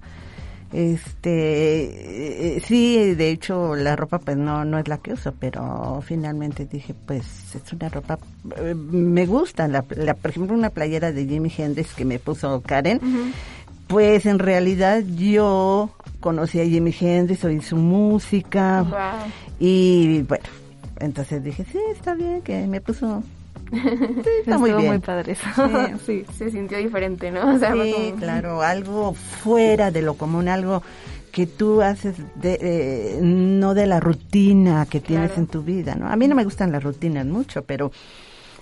este, 0.73 2.57
eh, 2.57 2.59
sí, 2.59 3.15
de 3.15 3.29
hecho 3.29 3.75
la 3.75 3.95
ropa 3.95 4.19
pues 4.19 4.35
no, 4.35 4.65
no 4.65 4.77
es 4.77 4.87
la 4.87 4.97
que 4.97 5.13
uso, 5.13 5.33
pero 5.39 6.03
finalmente 6.05 6.65
dije 6.65 6.93
pues 7.05 7.55
es 7.55 7.71
una 7.71 7.87
ropa, 7.87 8.19
eh, 8.57 8.75
me 8.75 9.25
gusta, 9.25 9.67
la, 9.67 9.83
por 9.83 10.31
ejemplo 10.31 10.53
una 10.53 10.71
playera 10.71 11.11
de 11.11 11.25
Jimi 11.25 11.51
Hendrix 11.55 11.93
que 11.93 12.03
me 12.03 12.19
puso 12.19 12.61
Karen, 12.61 12.99
pues 13.87 14.25
en 14.25 14.39
realidad 14.39 15.01
yo 15.15 15.91
conocí 16.19 16.59
a 16.59 16.65
Jimi 16.65 16.93
Hendrix, 16.99 17.45
oí 17.45 17.61
su 17.61 17.77
música 17.77 18.85
y 19.59 20.23
bueno, 20.23 20.45
entonces 20.99 21.41
dije 21.41 21.65
sí, 21.71 21.79
está 21.91 22.15
bien 22.15 22.41
que 22.41 22.67
me 22.67 22.81
puso 22.81 23.23
Sí, 23.71 24.29
está 24.39 24.57
muy 24.57 24.71
bien. 24.71 24.87
muy 24.87 24.99
padre 24.99 25.33
eso. 25.33 25.45
Sí. 26.05 26.25
se 26.37 26.51
sintió 26.51 26.77
diferente, 26.77 27.31
¿no? 27.31 27.59
sí, 27.83 28.13
claro, 28.19 28.61
algo 28.61 29.13
fuera 29.13 29.91
de 29.91 30.01
lo 30.01 30.15
común, 30.15 30.47
algo 30.47 30.83
que 31.31 31.47
tú 31.47 31.81
haces 31.81 32.15
de, 32.35 32.57
eh, 32.61 33.19
no 33.21 33.73
de 33.73 33.87
la 33.87 33.99
rutina 33.99 34.85
que 34.85 35.01
tienes 35.01 35.37
en 35.37 35.47
tu 35.47 35.63
vida, 35.63 35.95
¿no? 35.95 36.07
A 36.07 36.15
mí 36.15 36.27
no 36.27 36.35
me 36.35 36.45
gustan 36.45 36.71
las 36.71 36.81
rutinas 36.81 37.25
mucho, 37.25 37.63
pero 37.63 37.91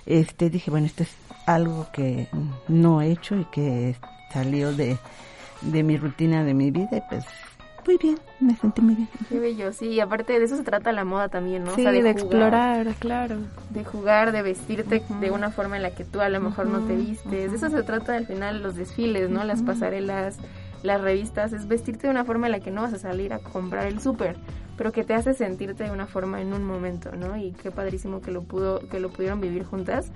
este 0.06 0.50
dije, 0.50 0.72
bueno, 0.72 0.88
esto 0.88 1.04
es 1.04 1.10
algo 1.46 1.88
que 1.94 2.28
no 2.68 3.02
he 3.02 3.12
hecho 3.12 3.36
y 3.36 3.46
que 3.46 3.96
salió 4.32 4.74
de, 4.74 4.98
de 5.62 5.84
mi 5.84 5.98
rutina 5.98 6.44
de 6.44 6.54
mi 6.54 6.72
vida 6.72 6.98
y 6.98 7.02
pues 7.10 7.26
muy 7.86 7.98
bien, 7.98 8.18
me 8.40 8.56
sentí 8.56 8.82
muy 8.82 8.96
bien. 8.96 9.10
Qué 9.30 9.40
bello, 9.40 9.74
sí, 9.74 9.88
y 9.88 10.00
aparte 10.00 10.38
de 10.38 10.46
eso 10.46 10.56
se 10.58 10.64
trata 10.64 10.92
la 10.92 11.06
moda 11.06 11.30
también, 11.30 11.64
¿no? 11.64 11.76
Sí, 11.76 11.84
de, 11.84 12.10
explorar, 12.10 12.94
claro. 13.00 13.38
De 13.70 13.84
jugar, 13.84 14.32
de 14.32 14.42
vestirte 14.42 15.04
de 15.20 15.32
una 15.32 15.52
forma 15.52 15.78
en 15.78 15.84
la 15.84 15.92
que 15.92 16.04
tú 16.04 16.22
a 16.22 16.30
lo 16.30 16.40
mejor 16.40 16.68
no 16.68 16.80
te 16.82 16.96
vistes. 16.96 17.52
De 17.52 17.56
eso 17.56 17.70
se 17.70 17.84
trata 17.84 18.16
al 18.16 18.26
final 18.26 18.62
los 18.62 18.76
desfiles, 18.76 19.30
¿no? 19.30 19.44
Las 19.44 19.62
pasarelas, 19.62 20.38
las 20.84 21.02
revistas, 21.02 21.54
es 21.54 21.68
vestirte 21.68 22.08
de 22.08 22.12
una 22.12 22.26
forma 22.26 22.48
en 22.48 22.54
la 22.54 22.60
que 22.60 22.72
no 22.72 22.82
vas 22.82 22.94
a 22.94 23.00
salir 23.00 23.34
a 23.34 23.40
comprar 23.40 23.88
el 23.88 24.00
súper, 24.00 24.38
pero 24.78 24.92
que 24.92 25.04
te 25.04 25.14
hace 25.14 25.34
sentirte 25.34 25.84
de 25.84 25.92
una 25.92 26.08
forma 26.08 26.42
en 26.42 26.54
un 26.54 26.64
momento, 26.64 27.12
¿no? 27.16 27.38
Y 27.38 27.52
qué 27.52 27.72
padrísimo 27.72 28.22
que 28.22 28.32
lo 28.32 28.44
pudo, 28.44 28.80
que 28.90 29.00
lo 29.00 29.10
pudieron 29.10 29.42
vivir 29.42 29.64
juntas. 29.64 30.12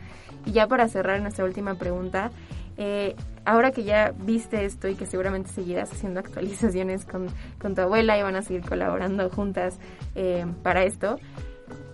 Y 0.46 0.52
ya 0.52 0.68
para 0.68 0.88
cerrar 0.88 1.22
nuestra 1.22 1.46
última 1.46 1.76
pregunta, 1.76 2.32
eh, 2.78 3.16
ahora 3.44 3.72
que 3.72 3.84
ya 3.84 4.14
viste 4.18 4.66
esto 4.66 4.88
y 4.88 4.96
que 4.96 5.06
seguramente 5.06 5.50
seguirás 5.50 5.92
haciendo 5.92 6.20
actualizaciones 6.22 7.06
con, 7.06 7.28
con 7.60 7.76
tu 7.76 7.82
abuela 7.82 8.18
y 8.18 8.22
van 8.22 8.36
a 8.36 8.42
seguir 8.42 8.64
colaborando 8.64 9.30
juntas 9.30 9.80
eh, 10.16 10.46
para 10.64 10.84
esto, 10.84 11.18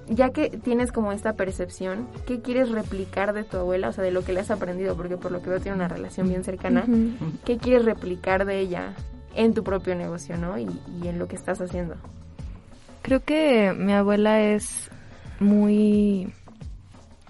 ya 0.08 0.32
que 0.32 0.50
tienes 0.50 0.92
como 0.92 1.14
esta 1.14 1.34
percepción, 1.34 2.08
¿qué 2.28 2.42
quieres 2.42 2.70
replicar 2.70 3.34
de 3.34 3.44
tu 3.44 3.58
abuela? 3.58 3.90
O 3.90 3.94
sea, 3.94 4.04
de 4.04 4.12
lo 4.12 4.24
que 4.24 4.34
le 4.34 4.42
has 4.42 4.52
aprendido, 4.52 4.98
porque 4.98 5.16
por 5.18 5.32
lo 5.32 5.42
que 5.42 5.50
veo 5.50 5.60
tiene 5.60 5.78
una 5.78 5.88
relación 5.88 6.28
bien 6.28 6.44
cercana. 6.44 6.86
¿Qué 7.46 7.58
quieres 7.58 7.86
replicar 7.86 8.46
de 8.46 8.60
ella 8.60 8.94
en 9.34 9.54
tu 9.54 9.64
propio 9.64 9.96
negocio, 9.96 10.38
¿no? 10.38 10.58
Y, 10.58 10.68
y, 11.02 11.08
en 11.08 11.18
lo 11.18 11.28
que 11.28 11.36
estás 11.36 11.62
haciendo. 11.62 11.96
Creo 13.02 13.24
que 13.24 13.74
mi 13.74 13.94
abuela 13.94 14.42
es 14.42 14.92
muy, 15.40 16.34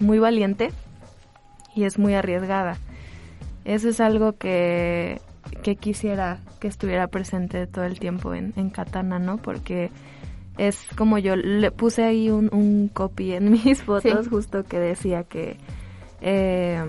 muy 0.00 0.18
valiente 0.18 0.70
y 1.74 1.84
es 1.84 1.98
muy 1.98 2.14
arriesgada. 2.14 2.78
Eso 3.64 3.88
es 3.88 4.00
algo 4.00 4.36
que, 4.36 5.20
que 5.62 5.76
quisiera 5.76 6.38
que 6.60 6.68
estuviera 6.68 7.06
presente 7.08 7.66
todo 7.66 7.84
el 7.84 7.98
tiempo 7.98 8.34
en, 8.34 8.52
en 8.56 8.70
Katana, 8.70 9.18
¿no? 9.18 9.38
Porque 9.38 9.90
es 10.58 10.86
como 10.96 11.18
yo 11.18 11.36
le 11.36 11.70
puse 11.70 12.04
ahí 12.04 12.30
un, 12.30 12.48
un 12.52 12.88
copy 12.88 13.32
en 13.32 13.50
mis 13.64 13.82
fotos 13.82 14.28
justo 14.28 14.64
que 14.64 14.78
decía 14.78 15.24
que 15.24 15.56
eh, 16.20 16.82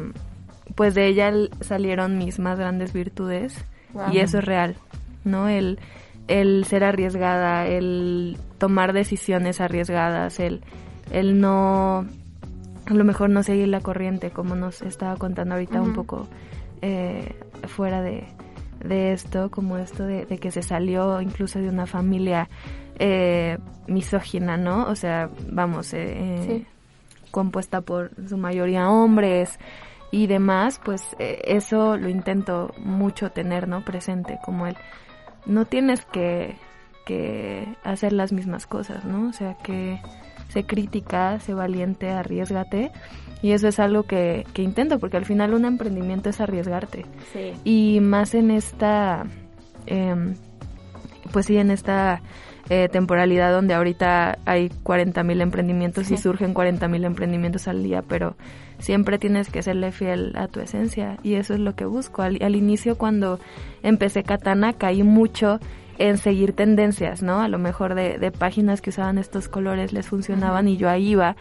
pues 0.76 0.94
de 0.96 1.08
ella 1.08 1.32
salieron 1.62 2.18
mis 2.18 2.40
más 2.40 2.58
grandes 2.58 2.94
virtudes 2.94 3.64
y 4.12 4.20
eso 4.20 4.40
es 4.40 4.46
real, 4.46 4.76
¿no? 5.24 5.48
El, 5.48 5.80
el 6.28 6.66
ser 6.66 6.84
arriesgada, 6.84 7.66
el 7.66 8.38
tomar 8.58 8.94
decisiones 8.94 9.62
arriesgadas, 9.62 10.40
el, 10.40 10.62
el 11.12 11.40
no, 11.40 12.06
a 12.86 12.94
lo 12.94 13.04
mejor 13.04 13.30
no 13.30 13.44
seguir 13.44 13.68
la 13.68 13.82
corriente, 13.82 14.32
como 14.32 14.56
nos 14.56 14.82
estaba 14.82 15.16
contando 15.18 15.56
ahorita 15.56 15.82
un 15.82 15.94
poco 15.94 16.28
eh, 16.82 17.36
fuera 17.68 18.02
de, 18.02 18.26
de 18.84 19.14
esto, 19.14 19.50
como 19.50 19.78
esto 19.78 20.06
de, 20.06 20.26
de, 20.26 20.38
que 20.38 20.52
se 20.52 20.62
salió 20.62 21.22
incluso 21.22 21.60
de 21.60 21.70
una 21.70 21.88
familia 21.88 22.48
eh, 23.00 23.58
misógina, 23.88 24.58
¿no? 24.58 24.86
O 24.88 24.96
sea, 24.96 25.30
vamos, 25.50 25.94
eh, 25.94 26.16
eh, 26.18 26.66
compuesta 27.32 27.82
por 27.82 28.12
su 28.28 28.38
mayoría 28.38 28.90
hombres 28.90 29.60
y 30.12 30.28
demás, 30.28 30.80
pues 30.84 31.04
eh, 31.20 31.42
eso 31.46 31.98
lo 31.98 32.08
intento 32.10 32.74
mucho 32.78 33.32
tener, 33.32 33.68
¿no? 33.68 33.84
Presente, 33.84 34.40
como 34.44 34.68
él. 34.68 34.78
No 35.46 35.66
tienes 35.66 36.06
que, 36.06 36.56
que 37.06 37.68
hacer 37.84 38.14
las 38.14 38.32
mismas 38.32 38.66
cosas, 38.66 39.04
¿no? 39.06 39.30
O 39.30 39.34
sea, 39.34 39.56
que 39.56 40.00
se 40.56 40.64
crítica, 40.64 41.42
se 41.42 41.54
valiente, 41.54 42.10
arriesgate. 42.12 42.92
Y 43.42 43.52
eso 43.52 43.68
es 43.68 43.78
algo 43.78 44.04
que, 44.04 44.48
que 44.54 44.64
intento, 44.64 45.00
porque 45.00 45.18
al 45.18 45.26
final 45.26 45.54
un 45.54 45.66
emprendimiento 45.66 46.30
es 46.30 46.40
arriesgarte. 46.40 47.06
Sí. 47.34 47.52
Y 47.66 48.00
más 48.00 48.34
en 48.34 48.52
esta, 48.52 49.26
eh, 49.86 50.16
pues 51.34 51.48
sí, 51.48 51.58
en 51.58 51.72
esta 51.72 52.22
eh, 52.70 52.88
temporalidad 52.90 53.52
donde 53.52 53.74
ahorita 53.74 54.40
hay 54.46 54.70
40.000 54.70 55.42
emprendimientos 55.42 56.08
sí. 56.08 56.14
y 56.14 56.18
surgen 56.18 56.54
40.000 56.54 57.06
emprendimientos 57.06 57.68
al 57.68 57.84
día, 57.84 58.02
pero 58.02 58.38
siempre 58.80 59.20
tienes 59.20 59.50
que 59.50 59.62
serle 59.62 59.92
fiel 59.92 60.34
a 60.38 60.48
tu 60.48 60.62
esencia 60.62 61.18
y 61.22 61.36
eso 61.36 61.54
es 61.54 61.60
lo 61.60 61.76
que 61.76 61.84
busco. 61.84 62.22
Al, 62.22 62.42
al 62.42 62.56
inicio 62.56 62.98
cuando 62.98 63.40
empecé 63.84 64.24
Katana 64.24 64.72
caí 64.72 65.04
mucho 65.04 65.60
en 65.98 66.18
seguir 66.18 66.54
tendencias, 66.54 67.22
¿no? 67.22 67.42
A 67.42 67.48
lo 67.48 67.58
mejor 67.58 67.96
de, 67.96 68.18
de 68.18 68.32
páginas 68.32 68.82
que 68.82 68.90
usaban 68.90 69.18
estos 69.18 69.48
colores 69.48 69.94
les 69.94 70.08
funcionaban 70.08 70.66
uh 70.66 70.70
-huh. 70.70 70.74
y 70.74 70.78
yo 70.78 70.90
ahí 70.90 71.10
iba. 71.10 71.36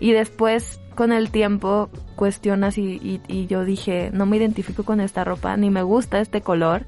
Y 0.00 0.12
después, 0.12 0.80
con 0.94 1.12
el 1.12 1.30
tiempo, 1.30 1.90
cuestionas 2.16 2.78
y, 2.78 2.82
y, 3.02 3.20
y, 3.28 3.46
yo 3.46 3.64
dije, 3.64 4.10
no 4.12 4.26
me 4.26 4.36
identifico 4.36 4.84
con 4.84 5.00
esta 5.00 5.24
ropa, 5.24 5.56
ni 5.56 5.70
me 5.70 5.82
gusta 5.82 6.20
este 6.20 6.40
color. 6.40 6.84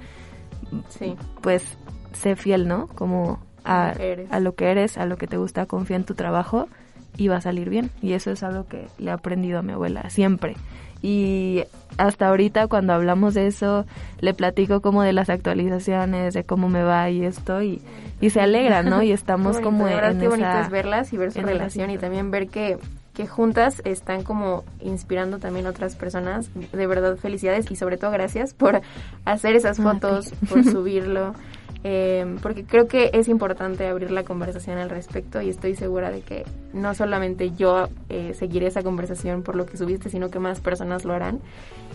Sí. 0.89 1.15
Pues 1.41 1.77
sé 2.13 2.37
fiel, 2.37 2.69
¿no? 2.69 2.89
Como 2.89 3.39
a, 3.65 3.95
a, 4.31 4.41
lo 4.41 4.55
que 4.55 4.71
eres, 4.71 4.99
a 4.99 5.07
lo 5.07 5.17
que 5.17 5.27
te 5.27 5.37
gusta, 5.37 5.67
confía 5.67 5.97
en 5.97 6.05
tu 6.05 6.15
trabajo 6.15 6.69
y 7.17 7.29
va 7.29 7.37
a 7.37 7.41
salir 7.41 7.69
bien. 7.69 7.91
Y 8.01 8.15
eso 8.15 8.31
es 8.31 8.43
algo 8.43 8.67
que 8.67 8.89
le 8.99 9.11
he 9.11 9.13
aprendido 9.13 9.59
a 9.59 9.63
mi 9.63 9.73
abuela, 9.73 10.09
siempre. 10.11 10.57
Y 11.03 11.65
hasta 11.99 12.29
ahorita 12.29 12.69
cuando 12.69 12.93
hablamos 12.93 13.35
de 13.35 13.49
eso, 13.49 13.85
le 14.21 14.35
platico 14.35 14.81
como 14.81 15.03
de 15.03 15.13
las 15.13 15.29
actualizaciones, 15.31 16.33
de 16.35 16.45
cómo 16.45 16.69
me 16.69 16.83
va 16.83 17.11
y 17.11 17.25
esto, 17.25 17.63
y, 17.63 17.83
y 18.21 18.31
se 18.31 18.41
alegra, 18.41 18.83
¿no? 18.83 19.03
Y 19.03 19.13
estamos 19.13 19.57
bonito, 19.61 19.65
como 19.65 19.85
verdad, 19.85 20.13
en 20.13 20.19
qué 20.21 20.27
esa, 20.27 20.37
bonito 20.37 20.59
es 20.61 20.71
verlas 20.71 21.13
y 21.13 21.17
ver 21.17 21.33
su 21.33 21.41
relación 21.43 21.91
y 21.91 21.99
también 21.99 22.31
ver 22.31 22.49
que 22.49 22.79
que 23.15 23.27
juntas 23.27 23.83
están 23.85 24.23
como 24.23 24.65
inspirando 24.81 25.39
también 25.39 25.67
a 25.67 25.71
otras 25.71 25.97
personas. 25.97 26.49
De 26.73 26.87
verdad, 26.87 27.17
felicidades 27.17 27.71
y 27.71 27.77
sobre 27.77 27.99
todo 27.99 28.11
gracias 28.11 28.55
por 28.55 28.81
hacer 29.25 29.55
esas 29.55 29.79
fotos, 29.79 30.33
por 30.49 30.65
subirlo. 30.71 31.35
Eh, 31.85 32.37
porque 32.43 32.65
creo 32.65 32.87
que 32.87 33.11
es 33.13 33.27
importante 33.29 33.87
abrir 33.89 34.13
la 34.13 34.23
conversación 34.23 34.79
al 34.79 34.89
respecto 34.89 35.43
y 35.43 35.49
estoy 35.49 35.75
segura 35.75 36.13
de 36.13 36.21
que 36.21 36.45
no 36.73 36.95
solamente 36.95 37.51
yo 37.51 37.89
eh, 38.09 38.35
seguiré 38.35 38.69
esa 38.69 38.83
conversación 38.83 39.43
por 39.43 39.57
lo 39.57 39.67
que 39.67 39.77
subiste, 39.77 40.09
sino 40.09 40.31
que 40.31 40.39
más 40.39 40.61
personas 40.61 41.05
lo 41.05 41.13
harán. 41.13 41.41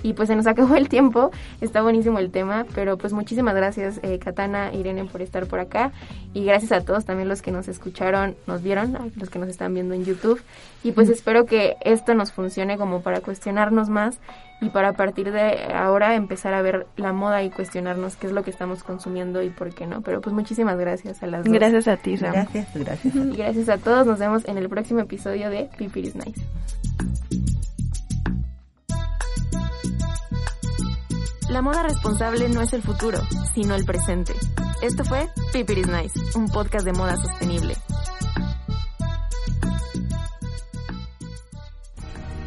Y 0.04 0.13
pues 0.13 0.28
se 0.28 0.36
nos 0.36 0.45
acabó 0.47 0.76
el 0.76 0.89
tiempo, 0.89 1.32
está 1.62 1.82
buenísimo 1.82 2.19
el 2.19 2.32
tema, 2.32 2.65
pero 2.76 2.97
pues 2.97 3.13
muchísimas 3.13 3.56
gracias 3.56 4.00
eh, 4.04 4.19
Katana, 4.19 4.73
Irene 4.73 5.06
por 5.06 5.21
estar 5.21 5.45
por 5.47 5.60
acá. 5.60 5.91
Y 6.34 6.43
gracias 6.43 6.71
a 6.71 6.82
todos 6.82 7.06
también 7.06 7.30
los 7.30 7.41
que 7.41 7.52
nos 7.52 7.67
escucharon, 7.67 8.36
nos 8.45 8.62
vieron, 8.62 9.12
los 9.15 9.30
que 9.30 9.39
nos 9.39 9.50
están 9.50 9.73
viendo 9.73 9.93
en 9.93 10.04
YouTube. 10.04 10.41
Y 10.84 10.91
pues 10.91 11.10
espero 11.10 11.45
que 11.45 11.78
esto 11.82 12.13
nos 12.13 12.32
funcione 12.32 12.78
como 12.78 13.02
para 13.02 13.21
cuestionarnos 13.21 13.89
más 13.89 14.19
y 14.60 14.69
para 14.69 14.89
a 14.89 14.93
partir 14.93 15.32
de 15.32 15.71
ahora 15.73 16.15
empezar 16.15 16.54
a 16.54 16.62
ver 16.62 16.88
la 16.95 17.13
moda 17.13 17.43
y 17.43 17.50
cuestionarnos 17.50 18.15
qué 18.15 18.28
es 18.28 18.34
lo 18.34 18.43
que 18.43 18.50
estamos 18.50 18.84
consumiendo 18.84 19.43
y 19.43 19.50
por 19.50 19.73
qué 19.78 19.88
no. 19.88 20.02
Pero 20.02 20.20
pues 20.20 20.34
muchísimas 20.34 20.78
gracias 20.78 21.22
a 21.24 21.28
las 21.28 21.46
dos. 21.46 21.54
Gracias 21.54 21.88
a 21.88 21.98
ti, 21.98 22.18
Sam. 22.18 22.34
Gracias, 22.34 22.68
gracias. 22.74 23.16
Y 23.16 23.38
gracias 23.38 23.70
a 23.70 23.78
todos. 23.78 24.06
Nos 24.06 24.20
vemos 24.20 24.46
en 24.46 24.58
el 24.58 24.68
próximo 24.68 25.00
episodio 25.00 25.50
de 25.50 25.70
Pipiris 25.78 26.16
Nice. 26.16 26.42
La 31.50 31.62
moda 31.62 31.84
responsable 31.84 32.50
no 32.50 32.62
es 32.62 32.74
el 32.74 32.82
futuro, 32.82 33.20
sino 33.54 33.76
el 33.76 33.86
presente. 33.86 34.34
Esto 34.82 35.06
fue 35.06 35.28
Pipiris 35.54 35.88
Nice, 35.88 36.20
un 36.38 36.50
podcast 36.50 36.86
de 36.86 36.94
moda 36.94 37.16
sostenible. 37.16 37.76